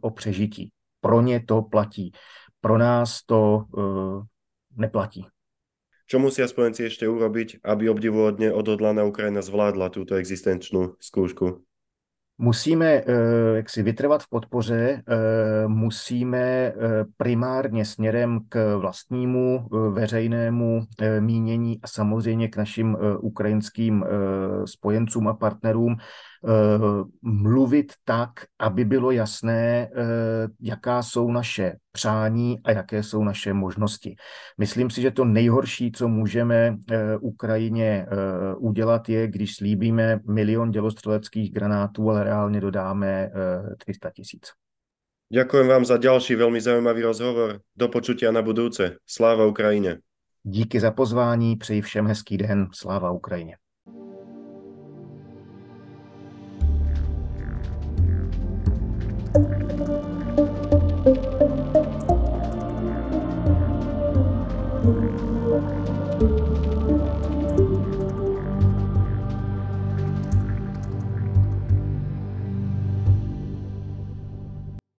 o 0.01 0.09
přežití. 0.09 0.71
Pro 1.01 1.21
ně 1.21 1.39
to 1.45 1.61
platí 1.61 2.11
pro 2.61 2.77
nás 2.77 3.25
to 3.25 3.65
uh, 3.73 4.23
neplatí. 4.77 5.25
Čo 6.05 6.19
musia 6.19 6.43
spojenci 6.43 6.91
ešte 6.91 7.07
urobiť, 7.07 7.63
aby 7.63 7.87
obdivuhodne 7.87 8.51
odhodlaná 8.51 9.07
Ukrajina 9.07 9.39
zvládla 9.39 9.87
túto 9.89 10.19
existenčnú 10.19 10.99
skúšku? 10.99 11.63
Musíme 12.41 13.01
uh, 13.01 13.55
jak 13.61 13.69
si 13.69 13.83
vytrvat 13.83 14.23
v 14.23 14.29
podpoře, 14.29 14.81
uh, 15.01 15.71
musíme 15.71 16.73
primárně 17.17 17.85
směrem 17.85 18.39
k 18.49 18.77
vlastnímu 18.77 19.67
veřejnému 19.93 20.85
mínění 21.19 21.79
a 21.83 21.87
samozřejmě 21.87 22.47
k 22.47 22.57
našim 22.57 22.97
ukrajinským 23.21 24.05
spojencům 24.65 25.27
a 25.27 25.33
partnerům 25.33 25.95
Eh, 25.95 25.99
mluvit 27.21 27.93
tak, 28.05 28.29
aby 28.59 28.85
bylo 28.85 29.11
jasné, 29.11 29.89
eh, 29.95 30.47
jaká 30.61 31.03
jsou 31.03 31.31
naše 31.31 31.75
přání 31.91 32.59
a 32.63 32.71
jaké 32.71 33.03
jsou 33.03 33.23
naše 33.23 33.53
možnosti. 33.53 34.15
Myslím 34.57 34.89
si, 34.89 35.01
že 35.01 35.11
to 35.11 35.25
nejhorší, 35.25 35.91
co 35.91 36.07
můžeme 36.07 36.77
eh, 36.91 37.17
Ukrajině 37.17 38.05
udělat, 38.57 39.09
je, 39.09 39.27
když 39.27 39.55
slíbíme 39.55 40.19
milion 40.29 40.71
dělostřeleckých 40.71 41.53
granátů, 41.53 42.09
ale 42.09 42.23
reálně 42.23 42.61
dodáme 42.61 43.31
300 43.77 44.09
tisíc. 44.11 44.41
Ďakujem 45.31 45.67
vám 45.67 45.87
za 45.87 45.95
ďalší 45.95 46.35
veľmi 46.35 46.59
zaujímavý 46.59 47.07
rozhovor. 47.07 47.63
Do 47.71 47.87
počutia 47.87 48.35
na 48.35 48.43
budúce. 48.43 48.99
Sláva 49.07 49.47
Ukrajine. 49.47 50.03
Díky 50.43 50.79
za 50.79 50.91
pozvání, 50.91 51.55
přeji 51.55 51.81
všem 51.81 52.07
hezký 52.07 52.37
den, 52.37 52.67
sláva 52.73 53.11
Ukrajině. 53.11 53.60